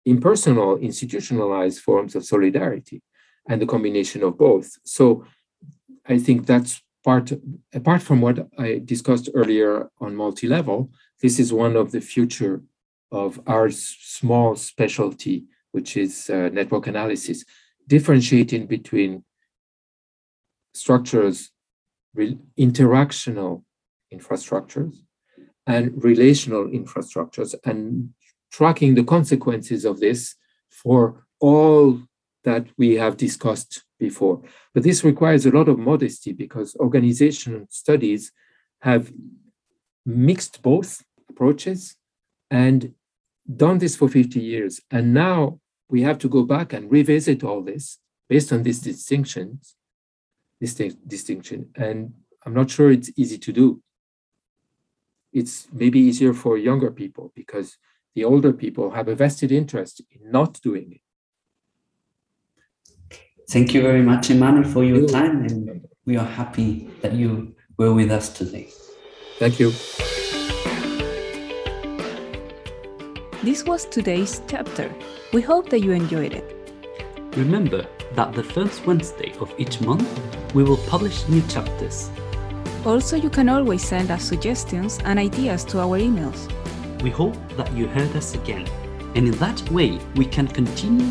impersonal, 0.05 0.77
institutionalized 0.77 1.79
forms 1.81 2.15
of 2.15 2.25
solidarity, 2.25 3.01
and 3.49 3.61
the 3.61 3.65
combination 3.65 4.23
of 4.23 4.37
both. 4.37 4.69
So 4.85 5.25
I 6.05 6.17
think 6.17 6.45
that's 6.45 6.81
part, 7.07 7.31
apart 7.73 8.01
from 8.01 8.19
what 8.19 8.37
I 8.59 8.81
discussed 8.83 9.29
earlier 9.33 9.89
on 10.01 10.13
multi 10.13 10.45
level, 10.45 10.91
this 11.21 11.39
is 11.39 11.53
one 11.53 11.77
of 11.77 11.93
the 11.93 12.01
future 12.01 12.61
of 13.13 13.39
our 13.47 13.71
small 13.71 14.57
specialty, 14.57 15.45
which 15.71 15.95
is 15.95 16.29
uh, 16.29 16.49
network 16.51 16.85
analysis, 16.87 17.45
differentiating 17.87 18.67
between 18.67 19.23
structures, 20.73 21.51
interactional 22.67 23.63
infrastructures, 24.13 24.93
and 25.65 26.03
relational 26.03 26.65
infrastructures, 26.79 27.55
and 27.63 28.09
tracking 28.51 28.95
the 28.95 29.05
consequences 29.15 29.85
of 29.85 30.01
this 30.01 30.35
for 30.69 31.25
all 31.39 32.01
that 32.47 32.65
we 32.77 32.95
have 32.95 33.17
discussed 33.17 33.83
before. 33.99 34.41
But 34.73 34.83
this 34.83 35.03
requires 35.03 35.45
a 35.45 35.51
lot 35.51 35.67
of 35.67 35.77
modesty 35.77 36.31
because 36.31 36.77
organizational 36.77 37.65
studies 37.69 38.31
have 38.83 39.11
mixed 40.05 40.61
both 40.61 41.03
approaches 41.29 41.97
and 42.49 42.93
done 43.63 43.79
this 43.79 43.97
for 43.97 44.07
50 44.07 44.39
years. 44.39 44.79
And 44.89 45.13
now 45.13 45.59
we 45.89 46.03
have 46.03 46.19
to 46.19 46.29
go 46.29 46.43
back 46.43 46.71
and 46.71 46.89
revisit 46.89 47.43
all 47.43 47.61
this 47.61 47.99
based 48.29 48.53
on 48.53 48.63
these 48.63 48.79
distinctions, 48.79 49.75
this 50.61 50.73
distinction. 51.05 51.69
And 51.75 52.13
I'm 52.45 52.53
not 52.53 52.69
sure 52.69 52.91
it's 52.91 53.11
easy 53.17 53.39
to 53.39 53.51
do. 53.51 53.81
It's 55.33 55.67
maybe 55.73 55.99
easier 55.99 56.33
for 56.33 56.57
younger 56.57 56.91
people 56.91 57.33
because 57.35 57.77
the 58.15 58.23
older 58.23 58.53
people 58.53 58.91
have 58.91 59.09
a 59.09 59.15
vested 59.15 59.51
interest 59.51 60.01
in 60.11 60.31
not 60.31 60.61
doing 60.61 60.93
it. 60.93 61.01
Thank 63.49 63.73
you 63.73 63.81
very 63.81 64.01
much, 64.01 64.29
Emmanuel, 64.29 64.69
for 64.69 64.83
your 64.83 65.07
time, 65.07 65.45
and 65.45 65.87
we 66.05 66.17
are 66.17 66.25
happy 66.25 66.89
that 67.01 67.13
you 67.13 67.55
were 67.77 67.93
with 67.93 68.11
us 68.11 68.27
today. 68.27 68.67
Thank 69.39 69.57
you. 69.57 69.71
This 73.43 73.63
was 73.63 73.85
today's 73.85 74.41
chapter. 74.49 74.93
We 75.31 75.41
hope 75.41 75.69
that 75.69 75.79
you 75.79 75.93
enjoyed 75.93 76.33
it. 76.33 76.43
Remember 77.37 77.87
that 78.15 78.33
the 78.33 78.43
first 78.43 78.85
Wednesday 78.85 79.31
of 79.39 79.53
each 79.57 79.79
month, 79.79 80.05
we 80.53 80.63
will 80.63 80.83
publish 80.89 81.25
new 81.29 81.41
chapters. 81.43 82.09
Also, 82.85 83.15
you 83.15 83.29
can 83.29 83.47
always 83.47 83.81
send 83.81 84.11
us 84.11 84.25
suggestions 84.25 84.99
and 85.05 85.17
ideas 85.17 85.63
to 85.65 85.79
our 85.79 85.97
emails. 85.97 86.51
We 87.01 87.11
hope 87.11 87.37
that 87.55 87.71
you 87.71 87.87
heard 87.87 88.13
us 88.17 88.35
again, 88.35 88.67
and 89.15 89.25
in 89.25 89.37
that 89.39 89.61
way 89.71 89.99
we 90.17 90.25
can 90.25 90.47
continue 90.47 91.07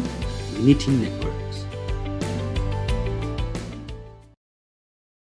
knitting 0.59 1.01
networks. 1.01 1.66